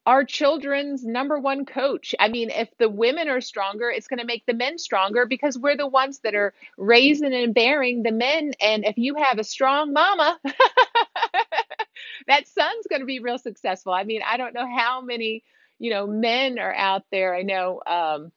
our 0.07 0.23
children's 0.23 1.03
number 1.05 1.37
one 1.37 1.65
coach. 1.65 2.15
I 2.17 2.29
mean, 2.29 2.49
if 2.49 2.69
the 2.77 2.87
women 2.87 3.27
are 3.27 3.41
stronger, 3.41 3.89
it's 3.89 4.07
going 4.07 4.19
to 4.19 4.25
make 4.25 4.45
the 4.45 4.53
men 4.53 4.77
stronger 4.77 5.25
because 5.25 5.59
we're 5.59 5.75
the 5.75 5.85
ones 5.85 6.19
that 6.19 6.33
are 6.33 6.53
raising 6.77 7.33
and 7.33 7.53
bearing 7.53 8.03
the 8.03 8.13
men. 8.13 8.53
And 8.61 8.85
if 8.85 8.97
you 8.97 9.15
have 9.15 9.37
a 9.37 9.43
strong 9.43 9.91
mama, 9.91 10.39
that 12.27 12.47
son's 12.47 12.87
going 12.89 13.01
to 13.01 13.05
be 13.05 13.19
real 13.19 13.37
successful. 13.37 13.91
I 13.91 14.05
mean, 14.05 14.21
I 14.25 14.37
don't 14.37 14.53
know 14.53 14.65
how 14.65 15.01
many, 15.01 15.43
you 15.77 15.89
know, 15.89 16.07
men 16.07 16.57
are 16.57 16.73
out 16.73 17.03
there. 17.11 17.35
I 17.35 17.41
know 17.41 17.81
um, 17.85 18.31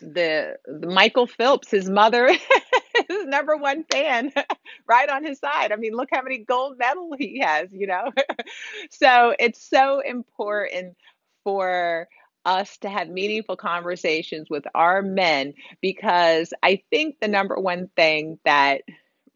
the, 0.00 0.56
the 0.66 0.86
Michael 0.86 1.26
Phelps, 1.26 1.70
his 1.70 1.88
mother 1.88 2.28
his 3.08 3.26
number 3.26 3.56
one 3.56 3.84
fan 3.90 4.32
right 4.88 5.08
on 5.08 5.24
his 5.24 5.38
side. 5.38 5.72
I 5.72 5.76
mean, 5.76 5.92
look 5.94 6.08
how 6.12 6.22
many 6.22 6.38
gold 6.38 6.78
medal 6.78 7.14
he 7.18 7.40
has, 7.40 7.68
you 7.72 7.86
know? 7.86 8.10
so 8.90 9.34
it's 9.38 9.68
so 9.68 10.00
important 10.00 10.96
for 11.42 12.08
us 12.44 12.76
to 12.78 12.88
have 12.90 13.08
meaningful 13.08 13.56
conversations 13.56 14.48
with 14.50 14.64
our 14.74 15.02
men 15.02 15.54
because 15.80 16.52
I 16.62 16.82
think 16.90 17.16
the 17.20 17.28
number 17.28 17.56
one 17.56 17.88
thing 17.96 18.38
that 18.44 18.82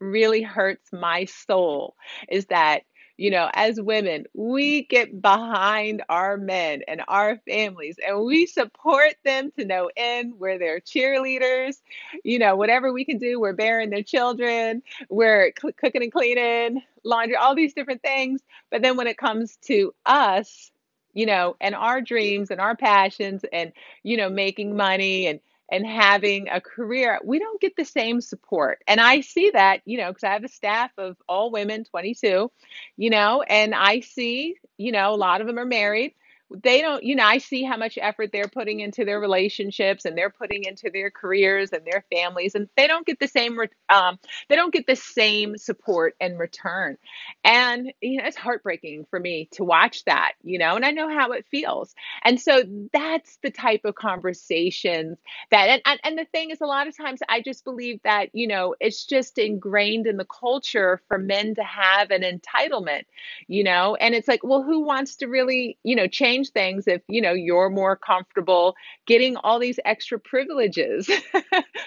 really 0.00 0.42
hurts 0.42 0.92
my 0.92 1.24
soul 1.24 1.96
is 2.30 2.46
that 2.46 2.82
you 3.18 3.30
know, 3.30 3.50
as 3.52 3.80
women, 3.80 4.26
we 4.32 4.84
get 4.84 5.20
behind 5.20 6.04
our 6.08 6.38
men 6.38 6.82
and 6.88 7.02
our 7.08 7.36
families 7.48 7.98
and 8.06 8.24
we 8.24 8.46
support 8.46 9.14
them 9.24 9.52
to 9.58 9.64
no 9.66 9.90
end. 9.96 10.34
We're 10.38 10.58
their 10.58 10.80
cheerleaders. 10.80 11.82
You 12.24 12.38
know, 12.38 12.56
whatever 12.56 12.92
we 12.92 13.04
can 13.04 13.18
do, 13.18 13.40
we're 13.40 13.52
bearing 13.54 13.90
their 13.90 14.04
children, 14.04 14.82
we're 15.10 15.52
cl- 15.60 15.74
cooking 15.74 16.02
and 16.02 16.12
cleaning, 16.12 16.82
laundry, 17.04 17.36
all 17.36 17.56
these 17.56 17.74
different 17.74 18.02
things. 18.02 18.40
But 18.70 18.82
then 18.82 18.96
when 18.96 19.08
it 19.08 19.18
comes 19.18 19.56
to 19.66 19.94
us, 20.06 20.70
you 21.12 21.26
know, 21.26 21.56
and 21.60 21.74
our 21.74 22.00
dreams 22.00 22.50
and 22.50 22.60
our 22.60 22.76
passions 22.76 23.44
and, 23.52 23.72
you 24.04 24.16
know, 24.16 24.30
making 24.30 24.76
money 24.76 25.26
and 25.26 25.40
and 25.70 25.86
having 25.86 26.48
a 26.48 26.60
career, 26.60 27.20
we 27.24 27.38
don't 27.38 27.60
get 27.60 27.76
the 27.76 27.84
same 27.84 28.20
support. 28.20 28.82
And 28.86 29.00
I 29.00 29.20
see 29.20 29.50
that, 29.50 29.82
you 29.84 29.98
know, 29.98 30.08
because 30.08 30.24
I 30.24 30.32
have 30.32 30.44
a 30.44 30.48
staff 30.48 30.90
of 30.98 31.16
all 31.28 31.50
women, 31.50 31.84
22, 31.84 32.50
you 32.96 33.10
know, 33.10 33.42
and 33.42 33.74
I 33.74 34.00
see, 34.00 34.56
you 34.76 34.92
know, 34.92 35.14
a 35.14 35.16
lot 35.16 35.40
of 35.40 35.46
them 35.46 35.58
are 35.58 35.66
married 35.66 36.14
they 36.62 36.80
don't 36.80 37.04
you 37.04 37.14
know 37.14 37.24
i 37.24 37.38
see 37.38 37.62
how 37.62 37.76
much 37.76 37.98
effort 38.00 38.30
they're 38.32 38.48
putting 38.48 38.80
into 38.80 39.04
their 39.04 39.20
relationships 39.20 40.04
and 40.04 40.16
they're 40.16 40.30
putting 40.30 40.64
into 40.64 40.90
their 40.90 41.10
careers 41.10 41.72
and 41.72 41.84
their 41.84 42.04
families 42.12 42.54
and 42.54 42.68
they 42.76 42.86
don't 42.86 43.06
get 43.06 43.18
the 43.18 43.28
same 43.28 43.58
um, 43.90 44.18
they 44.48 44.56
don't 44.56 44.72
get 44.72 44.86
the 44.86 44.96
same 44.96 45.56
support 45.56 46.14
and 46.20 46.38
return. 46.38 46.96
And 47.44 47.92
you 48.00 48.18
know 48.18 48.24
it's 48.26 48.36
heartbreaking 48.36 49.06
for 49.10 49.18
me 49.18 49.48
to 49.52 49.64
watch 49.64 50.04
that 50.04 50.32
you 50.42 50.58
know 50.58 50.76
and 50.76 50.84
i 50.84 50.90
know 50.90 51.08
how 51.08 51.32
it 51.32 51.46
feels. 51.50 51.94
And 52.24 52.40
so 52.40 52.62
that's 52.92 53.38
the 53.42 53.50
type 53.50 53.82
of 53.84 53.94
conversations 53.94 55.18
that 55.50 55.68
and, 55.68 55.82
and, 55.84 56.00
and 56.04 56.18
the 56.18 56.24
thing 56.26 56.50
is 56.50 56.60
a 56.60 56.66
lot 56.66 56.86
of 56.86 56.96
times 56.96 57.20
i 57.28 57.40
just 57.40 57.64
believe 57.64 58.00
that 58.04 58.28
you 58.34 58.46
know 58.46 58.74
it's 58.80 59.04
just 59.04 59.38
ingrained 59.38 60.06
in 60.06 60.16
the 60.16 60.26
culture 60.26 61.00
for 61.08 61.18
men 61.18 61.54
to 61.54 61.62
have 61.62 62.10
an 62.10 62.22
entitlement 62.22 63.04
you 63.46 63.64
know 63.64 63.94
and 63.96 64.14
it's 64.14 64.28
like 64.28 64.42
well 64.44 64.62
who 64.62 64.80
wants 64.80 65.16
to 65.16 65.26
really 65.26 65.78
you 65.82 65.96
know 65.96 66.06
change 66.06 66.37
change 66.38 66.50
things 66.50 66.86
if 66.86 67.02
you 67.08 67.20
know 67.20 67.32
you're 67.32 67.70
more 67.70 67.96
comfortable 67.96 68.74
getting 69.06 69.36
all 69.36 69.58
these 69.58 69.78
extra 69.84 70.18
privileges. 70.18 71.10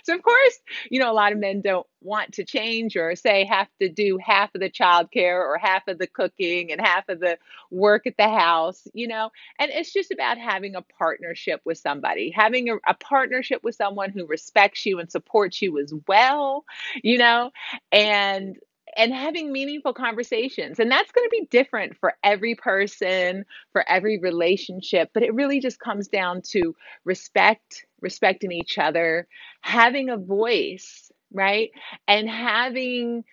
So 0.04 0.16
of 0.16 0.24
course 0.24 0.60
you 0.90 1.00
know 1.00 1.12
a 1.12 1.14
lot 1.14 1.32
of 1.32 1.38
men 1.38 1.62
don't 1.62 1.86
want 2.02 2.34
to 2.34 2.44
change 2.44 2.96
or 2.96 3.16
say 3.16 3.46
have 3.46 3.68
to 3.80 3.88
do 3.88 4.18
half 4.18 4.54
of 4.56 4.62
the 4.62 4.70
childcare 4.70 5.40
or 5.40 5.60
half 5.60 5.88
of 5.88 6.00
the 6.00 6.08
cooking 6.08 6.72
and 6.72 6.82
half 6.82 7.08
of 7.08 7.20
the 7.20 7.38
work 7.70 8.08
at 8.08 8.18
the 8.18 8.28
house 8.28 8.88
you 8.94 9.08
know? 9.08 9.30
And 9.60 9.70
it's 9.72 9.94
just 9.94 10.12
about 10.12 10.40
having 10.40 10.76
a 10.76 10.82
partnership 10.82 11.62
with 11.66 11.78
somebody 11.78 12.32
having 12.32 12.70
a, 12.70 12.76
a 12.88 12.96
partnership 12.96 13.64
with 13.64 13.76
someone 13.76 14.10
who 14.10 14.26
respects 14.26 14.86
you 14.86 15.00
and 15.00 15.12
supports 15.12 15.62
you 15.62 15.78
as 15.80 15.94
well 16.08 16.66
you 17.04 17.20
know? 17.20 17.52
And 17.92 18.58
and 18.98 19.14
having 19.14 19.52
meaningful 19.52 19.94
conversations. 19.94 20.80
And 20.80 20.92
that's 20.92 21.12
going 21.12 21.26
to 21.28 21.30
be 21.32 21.48
different 21.50 21.98
for 22.00 22.14
every 22.24 22.56
person, 22.56 23.46
for 23.72 23.88
every 23.90 24.20
relationship, 24.20 25.10
but 25.14 25.24
it 25.24 25.34
really 25.34 25.60
just 25.60 25.80
comes 25.80 26.08
down 26.08 26.42
to 26.52 26.76
respect, 27.06 27.86
respecting 28.02 28.52
each 28.52 28.78
other, 28.78 29.28
having 29.62 30.10
a 30.10 30.18
voice, 30.18 31.12
right? 31.34 31.72
And 32.08 32.30
having 32.30 33.24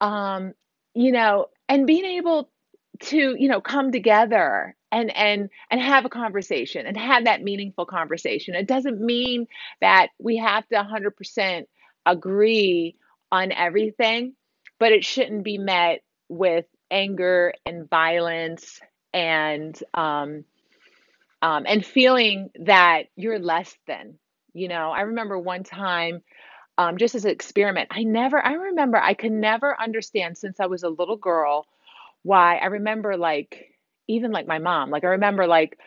um 0.00 0.52
you 0.94 1.12
know, 1.12 1.46
and 1.68 1.86
being 1.86 2.04
able 2.06 2.50
to, 3.00 3.36
you 3.38 3.48
know, 3.48 3.60
come 3.60 3.92
together 3.92 4.74
and 4.90 5.14
and 5.16 5.50
and 5.70 5.80
have 5.80 6.06
a 6.06 6.08
conversation 6.10 6.86
and 6.86 6.96
have 6.96 7.24
that 7.24 7.42
meaningful 7.42 7.84
conversation. 7.84 8.54
It 8.54 8.66
doesn't 8.66 9.00
mean 9.00 9.46
that 9.80 10.08
we 10.18 10.38
have 10.38 10.66
to 10.68 10.76
100% 10.76 11.66
agree 12.06 12.96
on 13.30 13.52
everything, 13.52 14.34
but 14.78 14.92
it 14.92 15.04
shouldn't 15.04 15.44
be 15.44 15.58
met 15.58 16.02
with 16.28 16.66
anger 16.90 17.54
and 17.64 17.88
violence 17.88 18.80
and 19.12 19.78
um, 19.94 20.44
um, 21.42 21.64
and 21.66 21.84
feeling 21.84 22.50
that 22.60 23.04
you're 23.16 23.38
less 23.38 23.76
than. 23.86 24.18
You 24.52 24.68
know, 24.68 24.90
I 24.90 25.02
remember 25.02 25.38
one 25.38 25.64
time, 25.64 26.22
um, 26.78 26.96
just 26.96 27.14
as 27.14 27.24
an 27.24 27.30
experiment, 27.30 27.88
I 27.92 28.04
never, 28.04 28.44
I 28.44 28.54
remember 28.54 28.98
I 28.98 29.14
could 29.14 29.32
never 29.32 29.80
understand 29.80 30.38
since 30.38 30.60
I 30.60 30.66
was 30.66 30.82
a 30.82 30.88
little 30.88 31.16
girl 31.16 31.66
why 32.22 32.56
I 32.56 32.66
remember 32.66 33.16
like 33.16 33.72
even 34.08 34.32
like 34.32 34.46
my 34.46 34.58
mom, 34.58 34.90
like 34.90 35.04
I 35.04 35.08
remember 35.08 35.46
like 35.46 35.78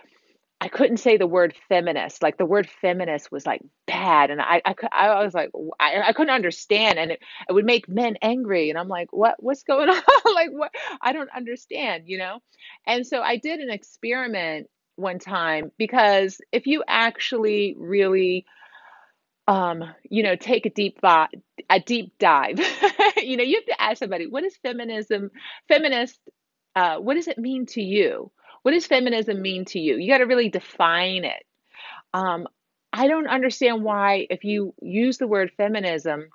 I 0.61 0.67
couldn't 0.67 0.97
say 0.97 1.17
the 1.17 1.27
word 1.27 1.55
feminist. 1.69 2.21
Like 2.21 2.37
the 2.37 2.45
word 2.45 2.69
feminist 2.81 3.31
was 3.31 3.45
like 3.45 3.61
bad, 3.87 4.29
and 4.29 4.41
I 4.41 4.61
I, 4.65 4.75
I 4.91 5.23
was 5.23 5.33
like 5.33 5.51
I, 5.79 6.01
I 6.07 6.13
couldn't 6.13 6.33
understand, 6.33 6.99
and 6.99 7.11
it, 7.11 7.19
it 7.47 7.53
would 7.53 7.65
make 7.65 7.87
men 7.87 8.17
angry, 8.21 8.69
and 8.69 8.77
I'm 8.77 8.89
like, 8.89 9.07
what 9.11 9.35
what's 9.39 9.63
going 9.63 9.89
on? 9.89 10.01
like 10.35 10.49
what 10.51 10.71
I 11.01 11.13
don't 11.13 11.29
understand, 11.35 12.03
you 12.07 12.17
know. 12.17 12.39
And 12.85 13.07
so 13.07 13.21
I 13.21 13.37
did 13.37 13.59
an 13.59 13.69
experiment 13.69 14.67
one 14.97 15.19
time 15.19 15.71
because 15.77 16.41
if 16.51 16.67
you 16.67 16.83
actually 16.87 17.75
really 17.77 18.45
um 19.47 19.83
you 20.09 20.23
know 20.23 20.35
take 20.35 20.65
a 20.65 20.69
deep 20.69 20.99
a 21.03 21.79
deep 21.85 22.13
dive 22.19 22.59
you 23.17 23.37
know 23.37 23.43
you 23.43 23.55
have 23.55 23.65
to 23.65 23.81
ask 23.81 23.99
somebody 23.99 24.27
what 24.27 24.43
is 24.43 24.55
feminism 24.57 25.31
feminist 25.69 26.19
uh, 26.75 26.97
what 26.97 27.15
does 27.15 27.27
it 27.27 27.37
mean 27.37 27.65
to 27.65 27.81
you? 27.81 28.31
What 28.63 28.71
does 28.71 28.85
feminism 28.85 29.41
mean 29.41 29.65
to 29.65 29.79
you? 29.79 29.97
You 29.97 30.11
got 30.11 30.19
to 30.19 30.25
really 30.25 30.49
define 30.49 31.25
it. 31.25 31.43
Um, 32.13 32.47
I 32.91 33.07
don't 33.07 33.27
understand 33.27 33.83
why, 33.83 34.27
if 34.29 34.43
you 34.43 34.73
use 34.81 35.17
the 35.17 35.27
word 35.27 35.51
feminism, 35.57 36.29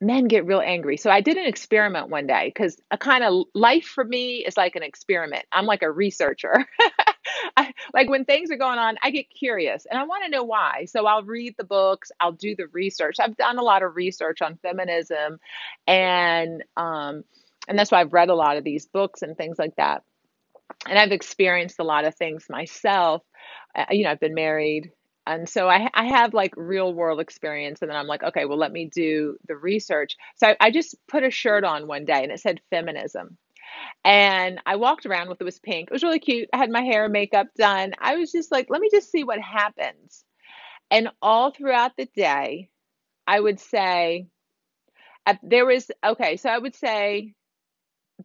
men 0.00 0.28
get 0.28 0.46
real 0.46 0.60
angry. 0.60 0.96
So 0.96 1.10
I 1.10 1.20
did 1.20 1.36
an 1.36 1.46
experiment 1.46 2.08
one 2.08 2.26
day 2.26 2.50
because 2.54 2.80
a 2.90 2.98
kind 2.98 3.24
of 3.24 3.44
life 3.54 3.84
for 3.84 4.04
me 4.04 4.44
is 4.44 4.56
like 4.56 4.76
an 4.76 4.82
experiment. 4.82 5.44
I'm 5.52 5.66
like 5.66 5.82
a 5.82 5.90
researcher. 5.90 6.66
I, 7.56 7.72
like 7.92 8.08
when 8.08 8.24
things 8.24 8.50
are 8.50 8.56
going 8.56 8.78
on, 8.78 8.96
I 9.02 9.10
get 9.10 9.30
curious 9.30 9.86
and 9.88 9.98
I 9.98 10.04
want 10.04 10.24
to 10.24 10.30
know 10.30 10.44
why. 10.44 10.86
So 10.86 11.06
I'll 11.06 11.22
read 11.22 11.54
the 11.56 11.64
books, 11.64 12.10
I'll 12.20 12.32
do 12.32 12.54
the 12.54 12.66
research. 12.68 13.16
I've 13.20 13.36
done 13.36 13.58
a 13.58 13.62
lot 13.62 13.82
of 13.82 13.96
research 13.96 14.42
on 14.42 14.56
feminism 14.56 15.38
and 15.86 16.62
um, 16.76 17.24
and 17.66 17.78
that's 17.78 17.90
why 17.90 18.00
I've 18.00 18.12
read 18.12 18.28
a 18.28 18.34
lot 18.34 18.58
of 18.58 18.64
these 18.64 18.86
books 18.86 19.22
and 19.22 19.36
things 19.36 19.58
like 19.58 19.76
that. 19.76 20.02
And 20.88 20.98
I've 20.98 21.12
experienced 21.12 21.78
a 21.78 21.84
lot 21.84 22.04
of 22.04 22.14
things 22.14 22.46
myself. 22.48 23.22
Uh, 23.76 23.86
you 23.90 24.04
know, 24.04 24.10
I've 24.10 24.20
been 24.20 24.34
married. 24.34 24.92
And 25.26 25.48
so 25.48 25.68
I, 25.68 25.88
I 25.94 26.04
have 26.08 26.34
like 26.34 26.52
real 26.56 26.92
world 26.92 27.20
experience. 27.20 27.80
And 27.80 27.90
then 27.90 27.96
I'm 27.96 28.06
like, 28.06 28.22
okay, 28.22 28.44
well, 28.44 28.58
let 28.58 28.72
me 28.72 28.90
do 28.92 29.36
the 29.48 29.56
research. 29.56 30.16
So 30.36 30.48
I, 30.48 30.56
I 30.60 30.70
just 30.70 30.96
put 31.08 31.24
a 31.24 31.30
shirt 31.30 31.64
on 31.64 31.86
one 31.86 32.04
day 32.04 32.22
and 32.22 32.30
it 32.30 32.40
said 32.40 32.60
feminism. 32.70 33.38
And 34.04 34.60
I 34.66 34.76
walked 34.76 35.06
around 35.06 35.28
with 35.28 35.40
it 35.40 35.44
was 35.44 35.58
pink. 35.58 35.88
It 35.88 35.92
was 35.92 36.02
really 36.02 36.18
cute. 36.18 36.48
I 36.52 36.58
had 36.58 36.70
my 36.70 36.82
hair 36.82 37.04
and 37.04 37.12
makeup 37.12 37.46
done. 37.56 37.94
I 37.98 38.16
was 38.16 38.30
just 38.30 38.52
like, 38.52 38.66
let 38.68 38.80
me 38.80 38.90
just 38.92 39.10
see 39.10 39.24
what 39.24 39.40
happens. 39.40 40.24
And 40.90 41.08
all 41.22 41.50
throughout 41.50 41.92
the 41.96 42.08
day, 42.14 42.68
I 43.26 43.40
would 43.40 43.58
say, 43.58 44.26
there 45.42 45.64
was, 45.64 45.90
okay, 46.04 46.36
so 46.36 46.50
I 46.50 46.58
would 46.58 46.74
say 46.76 47.34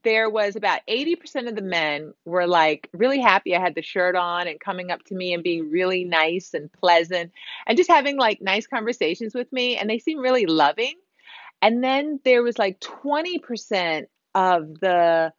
there 0.04 0.30
was 0.30 0.56
about 0.56 0.82
80% 0.88 1.47
of 1.47 1.56
the 1.56 1.62
men 1.62 2.13
were 2.25 2.47
like 2.47 2.89
really 2.93 3.19
happy 3.19 3.56
I 3.56 3.60
had 3.60 3.75
the 3.75 3.82
shirt 3.82 4.15
on 4.15 4.47
and 4.47 4.60
coming 4.60 4.91
up 4.91 5.04
to 5.06 5.15
me 5.15 5.34
and 5.34 5.43
being 5.43 5.71
really 5.71 6.04
nice 6.04 6.54
and 6.54 6.71
pleasant 6.71 7.32
and 7.67 7.78
just 7.78 7.89
having 7.89 8.17
like 8.17 8.41
nice 8.41 8.67
conversations 8.67 9.34
with 9.34 9.52
me. 9.52 9.78
And 9.78 9.89
they 9.89 9.99
seemed 9.99 10.21
really 10.21 10.45
loving. 10.45 10.95
And 11.62 11.84
then 11.84 12.19
there 12.23 12.43
was 12.43 12.58
like 12.58 12.80
20% 12.80 14.06
of 14.36 14.80
the 14.80 15.34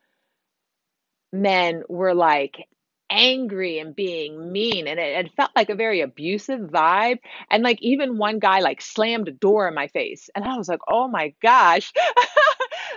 men 1.33 1.83
were 1.89 2.15
like 2.15 2.67
angry 3.11 3.79
and 3.79 3.95
being 3.95 4.53
mean 4.53 4.87
and 4.87 4.99
it, 4.99 5.27
it, 5.27 5.33
felt 5.35 5.51
like 5.57 5.71
a 5.71 5.75
very 5.75 6.01
abusive 6.01 6.61
vibe. 6.61 7.19
And 7.51 7.63
like 7.63 7.81
even 7.83 8.19
one 8.19 8.39
guy 8.39 8.61
like 8.61 8.81
slammed 8.81 9.29
a 9.29 9.33
door 9.33 9.69
in 9.69 9.75
my 9.75 9.89
face 9.89 10.31
and 10.35 10.45
i 10.45 10.57
was 10.57 10.69
like 10.69 10.81
oh 10.89 11.09
my 11.09 11.35
gosh. 11.43 11.93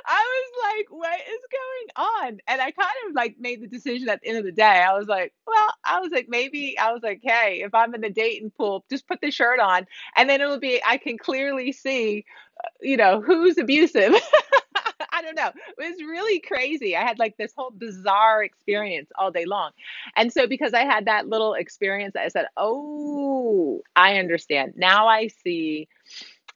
I 0.06 0.21
was 0.21 0.76
like 0.76 0.91
what 0.91 1.19
is 1.19 1.39
going 1.52 2.08
on? 2.08 2.38
And 2.47 2.62
i 2.62 2.71
kind 2.71 2.93
of 3.08 3.15
like 3.15 3.36
made 3.39 3.62
the 3.62 3.67
decision 3.67 4.10
at 4.10 4.21
the 4.21 4.30
end 4.30 4.38
of 4.38 4.45
the 4.45 4.52
day. 4.52 4.63
I 4.63 4.97
was 4.97 5.08
like 5.08 5.34
well 5.54 5.73
i 5.84 5.99
was 5.99 6.12
like 6.12 6.28
maybe 6.30 6.78
i 6.78 6.91
was 6.91 7.02
like 7.04 7.19
hey 7.23 7.62
if 7.63 7.73
i'm 7.73 7.93
in 7.95 8.02
the 8.02 8.10
dating 8.10 8.52
pool 8.52 8.84
just 8.89 9.08
put 9.08 9.19
the 9.21 9.32
shirt 9.32 9.60
on 9.60 9.86
and 10.15 10.30
then 10.30 10.41
it'll 10.41 10.60
be 10.60 10.82
i 10.86 10.97
can 10.97 11.17
clearly 11.17 11.71
see 11.71 12.26
uh, 12.63 12.67
you 12.82 12.97
know 12.97 13.21
who's 13.21 13.58
abusive 13.58 14.13
don't 15.23 15.36
know. 15.36 15.51
It 15.77 15.91
was 15.91 16.01
really 16.01 16.39
crazy. 16.39 16.95
I 16.95 17.01
had 17.01 17.19
like 17.19 17.38
this 17.38 17.53
whole 17.55 17.71
bizarre 17.71 18.43
experience 18.43 19.09
all 19.17 19.31
day 19.31 19.45
long. 19.45 19.71
And 20.15 20.31
so, 20.31 20.47
because 20.47 20.73
I 20.73 20.86
had 20.86 21.05
that 21.05 21.27
little 21.27 21.53
experience, 21.53 22.15
I 22.15 22.27
said, 22.27 22.47
Oh, 22.57 23.81
I 23.95 24.17
understand. 24.17 24.73
Now 24.77 25.07
I 25.07 25.27
see 25.27 25.88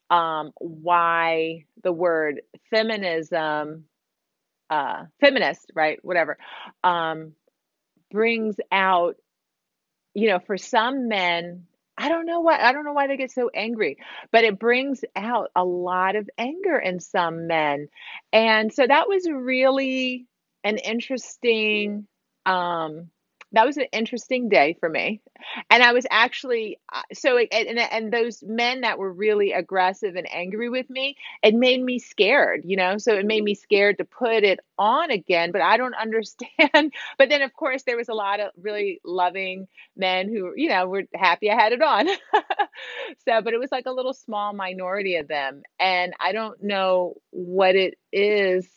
um, 0.10 0.52
why 0.60 1.66
the 1.84 1.92
word 1.92 2.42
feminism, 2.70 3.86
uh, 4.70 5.06
feminist, 5.20 5.72
right? 5.74 6.04
Whatever, 6.04 6.38
um, 6.84 7.34
brings 8.12 8.56
out, 8.72 9.18
you 10.14 10.30
know, 10.30 10.40
for 10.40 10.58
some 10.58 11.08
men, 11.08 11.68
I 11.98 12.10
don't 12.10 12.26
know 12.26 12.42
why 12.42 12.60
I 12.60 12.74
don't 12.74 12.86
know 12.86 12.94
why 12.94 13.08
they 13.08 13.18
get 13.18 13.32
so 13.32 13.50
angry, 13.54 13.98
but 14.32 14.44
it 14.44 14.60
brings 14.60 15.04
out 15.16 15.52
a 15.56 15.66
lot 15.66 16.16
of 16.16 16.30
anger 16.38 16.78
in 16.78 17.00
some 17.00 17.48
men. 17.48 17.88
And 18.34 18.72
so 18.74 18.86
that 18.86 19.08
was 19.08 19.28
really 19.30 20.28
an 20.64 20.78
interesting 20.78 22.08
um 22.46 23.10
that 23.54 23.66
was 23.66 23.78
an 23.78 23.86
interesting 23.94 24.50
day 24.50 24.76
for 24.80 24.90
me. 24.90 25.22
And 25.70 25.84
i 25.84 25.94
was 25.94 26.06
actually 26.10 26.80
uh, 26.92 27.02
so 27.14 27.38
and 27.38 27.80
and 27.80 28.12
those 28.12 28.44
men 28.46 28.82
that 28.82 28.98
were 28.98 29.12
really 29.12 29.54
aggressive 29.54 30.16
and 30.16 30.28
angry 30.34 30.70
with 30.70 30.90
me 30.90 31.16
it 31.44 31.54
made 31.56 31.82
me 31.82 32.00
scared 32.00 32.62
you 32.66 32.76
know? 32.76 32.98
So 32.98 33.14
it 33.14 33.26
made 33.26 33.44
me 33.44 33.56
scared 33.56 34.00
to 34.00 34.06
put 34.06 34.44
it 34.44 34.60
on 34.78 35.12
again 35.12 35.52
but 35.52 35.62
i 35.62 35.78
don't 35.78 35.94
understand. 36.02 36.94
But 37.18 37.30
then 37.30 37.42
of 37.42 37.54
course 37.54 37.84
there 37.84 37.98
was 37.98 38.10
a 38.10 38.14
lot 38.14 38.40
of 38.40 38.52
really 38.60 39.00
loving 39.06 39.68
men 39.96 40.28
who 40.30 40.54
you 40.56 40.70
know 40.70 40.88
were 40.88 41.04
happy 41.16 41.50
i 41.52 41.56
had 41.56 41.72
it 41.74 41.82
on. 41.82 42.08
So 43.28 43.42
but 43.42 43.54
it 43.54 43.60
was 43.60 43.72
like 43.72 43.86
a 43.86 43.92
little 43.92 44.14
small 44.14 44.54
minority 44.54 45.16
of 45.18 45.28
them. 45.28 45.64
And 45.80 46.14
i 46.20 46.32
don't 46.32 46.62
know 46.64 47.16
what 47.32 47.76
it 47.76 47.96
is 48.12 48.68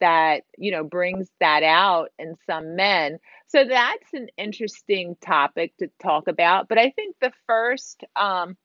that 0.00 0.42
you 0.56 0.70
know 0.72 0.84
brings 0.84 1.28
that 1.40 1.62
out 1.62 2.10
in 2.18 2.34
some 2.46 2.76
men 2.76 3.18
so 3.50 3.64
that's 3.64 4.14
an 4.14 4.28
interesting 4.38 5.16
topic 5.20 5.76
to 5.78 5.88
talk 6.00 6.28
about. 6.28 6.68
But 6.68 6.78
I 6.78 6.90
think 6.90 7.16
the 7.20 7.32
first 7.48 8.04
um, 8.14 8.56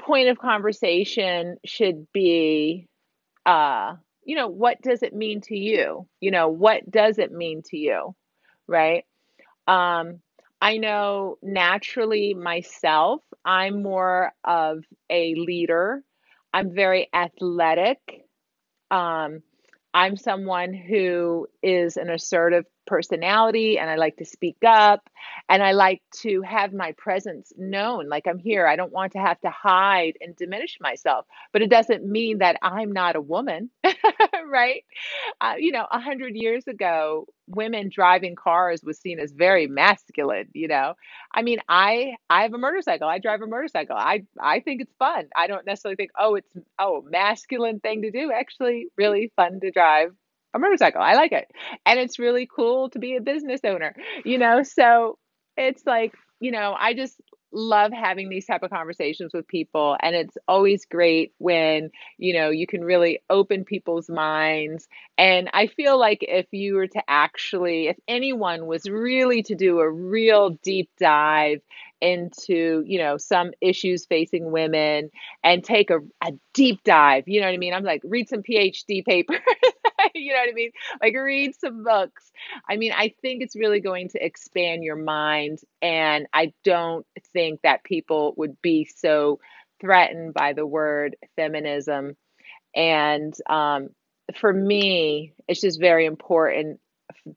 point 0.00 0.28
of 0.28 0.38
conversation 0.38 1.56
should 1.64 2.06
be, 2.12 2.86
uh, 3.44 3.96
you 4.24 4.36
know, 4.36 4.46
what 4.46 4.80
does 4.80 5.02
it 5.02 5.12
mean 5.12 5.40
to 5.42 5.56
you? 5.56 6.06
You 6.20 6.30
know, 6.30 6.48
what 6.48 6.88
does 6.88 7.18
it 7.18 7.32
mean 7.32 7.62
to 7.70 7.76
you? 7.76 8.14
Right. 8.68 9.04
Um, 9.66 10.20
I 10.62 10.76
know 10.76 11.38
naturally 11.42 12.34
myself, 12.34 13.22
I'm 13.44 13.82
more 13.82 14.32
of 14.44 14.84
a 15.10 15.34
leader. 15.34 16.04
I'm 16.52 16.72
very 16.72 17.08
athletic. 17.12 17.98
Um, 18.92 19.42
I'm 19.92 20.16
someone 20.16 20.74
who 20.74 21.48
is 21.62 21.96
an 21.96 22.10
assertive 22.10 22.64
personality 22.86 23.78
and 23.78 23.88
I 23.88 23.96
like 23.96 24.16
to 24.16 24.24
speak 24.24 24.56
up 24.66 25.08
and 25.48 25.62
I 25.62 25.72
like 25.72 26.02
to 26.22 26.42
have 26.42 26.72
my 26.72 26.92
presence 26.92 27.52
known. 27.56 28.08
Like 28.08 28.26
I'm 28.26 28.38
here. 28.38 28.66
I 28.66 28.76
don't 28.76 28.92
want 28.92 29.12
to 29.12 29.18
have 29.18 29.40
to 29.42 29.50
hide 29.50 30.14
and 30.20 30.34
diminish 30.36 30.78
myself. 30.80 31.26
But 31.52 31.62
it 31.62 31.70
doesn't 31.70 32.04
mean 32.04 32.38
that 32.38 32.56
I'm 32.62 32.92
not 32.92 33.16
a 33.16 33.20
woman. 33.20 33.70
right? 34.46 34.84
Uh, 35.40 35.54
you 35.58 35.72
know, 35.72 35.86
a 35.90 36.00
hundred 36.00 36.34
years 36.36 36.66
ago, 36.66 37.26
women 37.46 37.90
driving 37.92 38.34
cars 38.36 38.82
was 38.84 38.98
seen 38.98 39.18
as 39.18 39.32
very 39.32 39.66
masculine. 39.66 40.48
You 40.52 40.68
know, 40.68 40.94
I 41.32 41.42
mean, 41.42 41.58
I 41.68 42.14
I 42.28 42.42
have 42.42 42.54
a 42.54 42.58
motorcycle. 42.58 43.08
I 43.08 43.18
drive 43.18 43.42
a 43.42 43.46
motorcycle. 43.46 43.96
I 43.96 44.24
I 44.40 44.60
think 44.60 44.82
it's 44.82 44.94
fun. 44.98 45.28
I 45.36 45.46
don't 45.46 45.66
necessarily 45.66 45.96
think, 45.96 46.10
oh, 46.18 46.36
it's 46.36 46.52
oh 46.78 47.04
masculine 47.08 47.80
thing 47.80 48.02
to 48.02 48.10
do. 48.10 48.32
Actually, 48.32 48.88
really 48.96 49.32
fun 49.36 49.60
to 49.60 49.70
drive 49.70 50.14
a 50.54 50.58
motorcycle. 50.58 51.00
I 51.00 51.14
like 51.14 51.32
it, 51.32 51.50
and 51.86 51.98
it's 51.98 52.18
really 52.18 52.46
cool 52.46 52.90
to 52.90 52.98
be 52.98 53.16
a 53.16 53.20
business 53.20 53.60
owner. 53.64 53.94
You 54.24 54.38
know, 54.38 54.62
so 54.62 55.18
it's 55.56 55.84
like 55.86 56.14
you 56.40 56.50
know, 56.50 56.74
I 56.78 56.94
just 56.94 57.20
love 57.52 57.92
having 57.92 58.28
these 58.28 58.46
type 58.46 58.62
of 58.62 58.70
conversations 58.70 59.32
with 59.34 59.46
people 59.48 59.96
and 60.00 60.14
it's 60.14 60.38
always 60.46 60.84
great 60.84 61.32
when 61.38 61.90
you 62.16 62.32
know 62.32 62.50
you 62.50 62.66
can 62.66 62.82
really 62.82 63.20
open 63.28 63.64
people's 63.64 64.08
minds 64.08 64.86
and 65.18 65.50
i 65.52 65.66
feel 65.66 65.98
like 65.98 66.18
if 66.22 66.46
you 66.52 66.74
were 66.74 66.86
to 66.86 67.02
actually 67.08 67.88
if 67.88 67.96
anyone 68.06 68.66
was 68.66 68.88
really 68.88 69.42
to 69.42 69.56
do 69.56 69.80
a 69.80 69.90
real 69.90 70.50
deep 70.62 70.88
dive 70.98 71.60
into 72.00 72.82
you 72.86 72.98
know 72.98 73.16
some 73.16 73.50
issues 73.60 74.06
facing 74.06 74.50
women 74.50 75.10
and 75.44 75.62
take 75.62 75.90
a, 75.90 75.98
a 76.24 76.32
deep 76.54 76.82
dive 76.84 77.24
you 77.26 77.40
know 77.40 77.46
what 77.46 77.54
i 77.54 77.58
mean? 77.58 77.74
I'm 77.74 77.84
like 77.84 78.02
read 78.04 78.28
some 78.28 78.42
phd 78.42 79.04
papers 79.04 79.38
you 80.14 80.32
know 80.32 80.38
what 80.38 80.48
i 80.48 80.52
mean? 80.52 80.70
Like 81.02 81.14
read 81.14 81.54
some 81.56 81.84
books. 81.84 82.30
I 82.68 82.76
mean 82.76 82.92
i 82.92 83.14
think 83.22 83.42
it's 83.42 83.56
really 83.56 83.80
going 83.80 84.08
to 84.10 84.24
expand 84.24 84.82
your 84.82 84.96
mind 84.96 85.60
and 85.82 86.26
i 86.32 86.52
don't 86.64 87.06
think 87.32 87.60
that 87.62 87.84
people 87.84 88.34
would 88.36 88.60
be 88.62 88.84
so 88.84 89.40
threatened 89.80 90.34
by 90.34 90.52
the 90.52 90.66
word 90.66 91.16
feminism. 91.36 92.16
And 92.74 93.34
um, 93.48 93.88
for 94.36 94.52
me 94.52 95.32
it's 95.48 95.60
just 95.60 95.80
very 95.80 96.06
important 96.06 96.80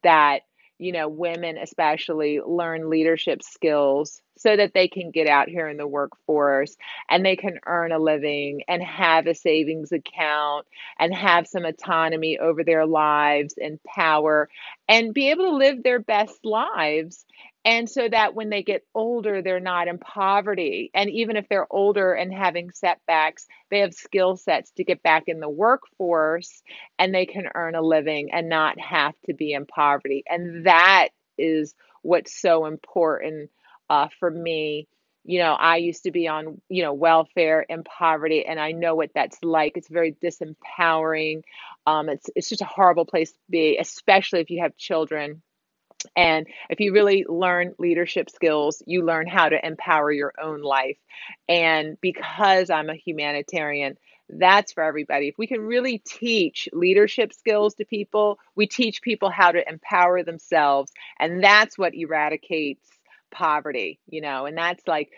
that 0.03 0.41
you 0.79 0.91
know, 0.91 1.07
women 1.07 1.57
especially 1.57 2.39
learn 2.45 2.89
leadership 2.89 3.43
skills 3.43 4.21
so 4.37 4.55
that 4.55 4.73
they 4.73 4.87
can 4.87 5.11
get 5.11 5.27
out 5.27 5.47
here 5.47 5.67
in 5.69 5.77
the 5.77 5.87
workforce 5.87 6.75
and 7.09 7.25
they 7.25 7.35
can 7.35 7.59
earn 7.65 7.91
a 7.91 7.99
living 7.99 8.61
and 8.67 8.81
have 8.81 9.27
a 9.27 9.35
savings 9.35 9.91
account 9.91 10.65
and 10.99 11.13
have 11.13 11.47
some 11.47 11.65
autonomy 11.65 12.39
over 12.39 12.63
their 12.63 12.85
lives 12.85 13.53
and 13.61 13.79
power 13.83 14.49
and 14.89 15.13
be 15.13 15.29
able 15.29 15.45
to 15.45 15.55
live 15.55 15.83
their 15.83 15.99
best 15.99 16.43
lives 16.43 17.25
and 17.65 17.89
so 17.89 18.07
that 18.09 18.35
when 18.35 18.49
they 18.49 18.61
get 18.61 18.85
older, 18.93 19.41
they're 19.41 19.59
not 19.59 19.87
in 19.87 19.97
poverty. 19.97 20.91
And 20.93 21.09
even 21.09 21.37
if 21.37 21.47
they're 21.47 21.71
older 21.71 22.13
and 22.13 22.33
having 22.33 22.71
setbacks, 22.71 23.47
they 23.71 23.79
have 23.79 23.93
skill 23.93 24.35
sets 24.35 24.71
to 24.71 24.83
get 24.83 25.01
back 25.01 25.23
in 25.27 25.39
the 25.39 25.49
workforce 25.49 26.61
and 26.99 27.13
they 27.13 27.25
can 27.25 27.47
earn 27.55 27.75
a 27.75 27.81
living 27.81 28.31
and 28.33 28.49
not 28.49 28.79
have 28.79 29.13
to 29.27 29.33
be 29.33 29.53
in 29.53 29.65
poverty. 29.65 30.23
And 30.27 30.65
that 30.65 31.09
is 31.37 31.73
what's 32.01 32.39
so 32.39 32.65
important 32.65 33.49
uh, 33.89 34.09
for 34.19 34.29
me. 34.29 34.87
You 35.25 35.39
know, 35.39 35.53
I 35.53 35.77
used 35.77 36.03
to 36.03 36.11
be 36.11 36.27
on, 36.27 36.61
you 36.67 36.83
know, 36.83 36.91
welfare 36.91 37.61
in 37.61 37.85
poverty, 37.85 38.45
and 38.45 38.59
I 38.59 38.73
know 38.73 38.93
what 38.95 39.11
that's 39.15 39.37
like. 39.41 39.77
It's 39.77 39.87
very 39.87 40.17
disempowering. 40.21 41.43
Um, 41.87 42.09
it's 42.09 42.29
it's 42.35 42.49
just 42.49 42.61
a 42.61 42.65
horrible 42.65 43.05
place 43.05 43.31
to 43.31 43.37
be, 43.49 43.77
especially 43.77 44.41
if 44.41 44.49
you 44.49 44.61
have 44.63 44.75
children 44.75 45.41
and 46.15 46.47
if 46.69 46.79
you 46.79 46.93
really 46.93 47.25
learn 47.27 47.73
leadership 47.77 48.29
skills, 48.29 48.81
you 48.85 49.03
learn 49.03 49.27
how 49.27 49.49
to 49.49 49.65
empower 49.65 50.11
your 50.11 50.33
own 50.41 50.61
life. 50.61 50.97
And 51.47 51.99
because 52.01 52.69
I'm 52.69 52.89
a 52.89 52.95
humanitarian, 52.95 53.97
that's 54.29 54.73
for 54.73 54.83
everybody. 54.83 55.27
If 55.27 55.37
we 55.37 55.47
can 55.47 55.61
really 55.61 55.99
teach 55.99 56.69
leadership 56.71 57.33
skills 57.33 57.75
to 57.75 57.85
people, 57.85 58.39
we 58.55 58.67
teach 58.67 59.01
people 59.01 59.29
how 59.29 59.51
to 59.51 59.67
empower 59.67 60.23
themselves. 60.23 60.91
And 61.19 61.43
that's 61.43 61.77
what 61.77 61.93
eradicates 61.93 62.89
poverty, 63.31 63.99
you 64.07 64.21
know, 64.21 64.45
and 64.45 64.57
that's 64.57 64.87
like, 64.87 65.11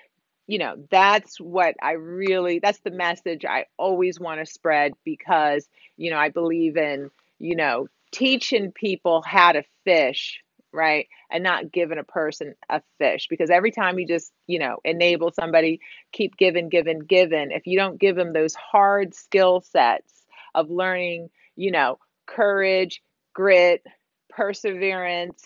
you 0.48 0.60
know, 0.60 0.76
that's 0.92 1.40
what 1.40 1.76
I 1.82 1.94
really, 1.94 2.60
that's 2.60 2.80
the 2.80 2.92
message 2.92 3.46
I 3.46 3.66
always 3.78 4.20
want 4.20 4.40
to 4.40 4.46
spread 4.46 4.94
because, 5.04 5.68
you 5.98 6.12
know, 6.12 6.18
I 6.18 6.30
believe 6.30 6.78
in, 6.78 7.10
you 7.40 7.56
know, 7.56 7.88
teaching 8.12 8.72
people 8.72 9.22
how 9.26 9.52
to 9.52 9.64
fish 9.84 10.42
right? 10.76 11.08
And 11.32 11.44
not 11.44 11.72
giving 11.72 11.98
a 11.98 12.04
person 12.04 12.56
a 12.70 12.82
fish 12.98 13.28
because 13.30 13.50
every 13.50 13.72
time 13.72 13.98
you 13.98 14.08
just, 14.08 14.32
you 14.46 14.60
know, 14.60 14.78
enable 14.84 15.32
somebody, 15.32 15.80
keep 16.12 16.38
giving, 16.38 16.70
giving, 16.70 17.00
giving, 17.00 17.52
if 17.52 17.66
you 17.66 17.78
don't 17.78 18.00
give 18.00 18.16
them 18.16 18.34
those 18.34 18.54
hard 18.54 19.16
skill 19.16 19.62
sets 19.62 20.14
of 20.54 20.70
learning, 20.70 21.30
you 21.56 21.72
know, 21.72 22.00
courage, 22.26 23.02
grit, 23.34 23.86
perseverance, 24.30 25.44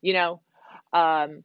you 0.00 0.12
know, 0.12 0.40
um, 0.92 1.44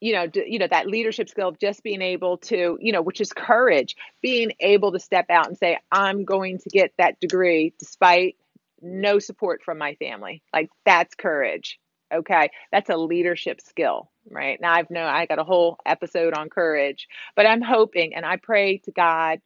you 0.00 0.12
know, 0.12 0.28
you 0.34 0.58
know 0.58 0.66
that 0.66 0.86
leadership 0.86 1.30
skill 1.30 1.48
of 1.48 1.58
just 1.58 1.82
being 1.82 2.02
able 2.02 2.36
to, 2.36 2.76
you 2.80 2.92
know, 2.92 3.00
which 3.00 3.22
is 3.22 3.32
courage, 3.32 3.96
being 4.20 4.52
able 4.60 4.92
to 4.92 4.98
step 4.98 5.30
out 5.30 5.46
and 5.46 5.56
say, 5.56 5.78
"I'm 5.90 6.26
going 6.26 6.58
to 6.58 6.68
get 6.68 6.92
that 6.98 7.20
degree 7.20 7.72
despite 7.78 8.36
no 8.82 9.18
support 9.18 9.62
from 9.62 9.78
my 9.78 9.94
family." 9.94 10.42
Like 10.52 10.68
that's 10.84 11.14
courage 11.14 11.78
Okay, 12.14 12.48
that's 12.70 12.90
a 12.90 12.96
leadership 12.96 13.60
skill, 13.60 14.10
right? 14.30 14.60
Now 14.60 14.72
I've 14.72 14.90
known 14.90 15.06
I 15.06 15.26
got 15.26 15.40
a 15.40 15.44
whole 15.44 15.78
episode 15.84 16.34
on 16.34 16.48
courage, 16.48 17.08
but 17.34 17.46
I'm 17.46 17.62
hoping 17.62 18.14
and 18.14 18.24
I 18.24 18.36
pray 18.36 18.78
to 18.78 18.92
God 18.92 19.40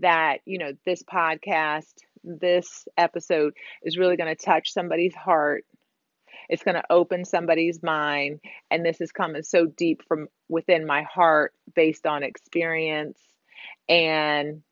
that, 0.00 0.38
you 0.44 0.58
know, 0.58 0.72
this 0.84 1.02
podcast, 1.02 1.92
this 2.22 2.86
episode 2.96 3.54
is 3.82 3.98
really 3.98 4.16
going 4.16 4.34
to 4.34 4.44
touch 4.44 4.72
somebody's 4.72 5.14
heart. 5.14 5.64
It's 6.48 6.62
going 6.62 6.74
to 6.74 6.84
open 6.90 7.24
somebody's 7.24 7.82
mind. 7.82 8.40
And 8.70 8.84
this 8.84 9.00
is 9.00 9.12
coming 9.12 9.42
so 9.42 9.66
deep 9.66 10.02
from 10.06 10.28
within 10.48 10.86
my 10.86 11.02
heart 11.02 11.54
based 11.74 12.06
on 12.06 12.22
experience. 12.22 13.18
And, 13.88 14.62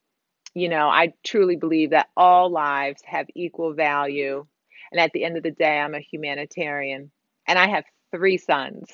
you 0.55 0.69
know, 0.69 0.89
I 0.89 1.15
truly 1.25 1.57
believe 1.57 1.91
that 1.91 2.11
all 2.17 2.51
lives 2.51 3.03
have 3.07 3.27
equal 3.35 3.73
value. 3.73 4.47
And 4.93 5.01
at 5.01 5.13
the 5.13 5.25
end 5.25 5.37
of 5.37 5.43
the 5.43 5.53
day, 5.53 5.79
I'm 5.79 5.95
a 5.95 6.01
humanitarian 6.01 7.11
and 7.51 7.59
I 7.59 7.69
have 7.69 7.85
three 8.13 8.39
sons 8.39 8.91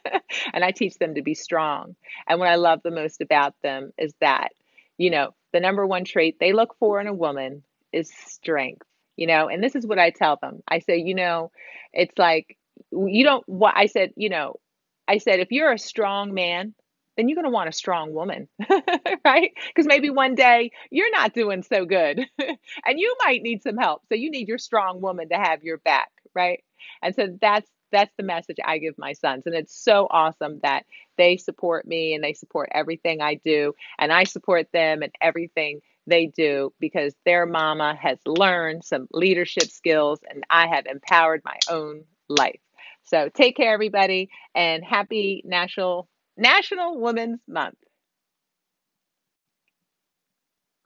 and 0.54 0.64
I 0.64 0.72
teach 0.72 0.96
them 0.98 1.14
to 1.16 1.22
be 1.22 1.34
strong. 1.34 1.96
And 2.28 2.38
what 2.38 2.48
I 2.48 2.56
love 2.56 2.80
the 2.84 2.92
most 2.92 3.22
about 3.22 3.54
them 3.64 3.92
is 3.98 4.14
that, 4.20 4.50
you 4.98 5.10
know, 5.10 5.30
the 5.54 5.60
number 5.60 5.86
one 5.86 6.04
trait 6.04 6.36
they 6.40 6.52
look 6.52 6.76
for 6.78 7.00
in 7.00 7.08
a 7.08 7.14
woman 7.14 7.64
is 7.92 8.12
strength, 8.14 8.86
you 9.16 9.26
know, 9.26 9.48
and 9.48 9.64
this 9.64 9.76
is 9.76 9.86
what 9.86 9.98
I 9.98 10.10
tell 10.10 10.38
them. 10.42 10.62
I 10.68 10.80
say, 10.80 10.98
you 10.98 11.14
know, 11.14 11.52
it's 11.94 12.18
like, 12.18 12.58
you 12.92 13.24
don't, 13.24 13.48
what 13.48 13.74
I 13.76 13.86
said, 13.86 14.12
you 14.16 14.28
know, 14.28 14.56
I 15.08 15.18
said, 15.18 15.40
if 15.40 15.52
you're 15.52 15.72
a 15.72 15.78
strong 15.78 16.34
man, 16.34 16.74
then 17.16 17.28
you're 17.28 17.36
going 17.36 17.44
to 17.46 17.50
want 17.50 17.68
a 17.70 17.72
strong 17.72 18.12
woman, 18.12 18.48
right? 19.24 19.52
Because 19.68 19.86
maybe 19.86 20.10
one 20.10 20.34
day 20.34 20.70
you're 20.90 21.10
not 21.12 21.32
doing 21.32 21.62
so 21.62 21.86
good 21.86 22.20
and 22.38 23.00
you 23.00 23.16
might 23.24 23.42
need 23.42 23.62
some 23.62 23.78
help. 23.78 24.02
So 24.10 24.16
you 24.16 24.30
need 24.30 24.48
your 24.48 24.58
strong 24.58 25.00
woman 25.00 25.30
to 25.30 25.36
have 25.36 25.64
your 25.64 25.78
back, 25.78 26.10
right? 26.34 26.62
And 27.02 27.14
so 27.14 27.28
that's 27.40 27.70
that's 27.96 28.12
the 28.18 28.22
message 28.22 28.58
I 28.64 28.78
give 28.78 28.98
my 28.98 29.14
sons. 29.14 29.46
And 29.46 29.54
it's 29.54 29.74
so 29.74 30.06
awesome 30.10 30.60
that 30.62 30.84
they 31.16 31.38
support 31.38 31.86
me 31.86 32.14
and 32.14 32.22
they 32.22 32.34
support 32.34 32.68
everything 32.72 33.22
I 33.22 33.36
do. 33.36 33.72
And 33.98 34.12
I 34.12 34.24
support 34.24 34.68
them 34.72 35.02
and 35.02 35.12
everything 35.20 35.80
they 36.06 36.26
do 36.26 36.72
because 36.78 37.14
their 37.24 37.46
mama 37.46 37.96
has 38.00 38.18
learned 38.26 38.84
some 38.84 39.08
leadership 39.12 39.64
skills 39.64 40.20
and 40.28 40.44
I 40.50 40.66
have 40.68 40.86
empowered 40.86 41.40
my 41.44 41.56
own 41.70 42.04
life. 42.28 42.60
So 43.04 43.30
take 43.30 43.56
care, 43.56 43.72
everybody, 43.72 44.28
and 44.54 44.84
happy 44.84 45.42
National 45.44 46.08
National 46.36 47.00
Women's 47.00 47.40
Month. 47.48 47.78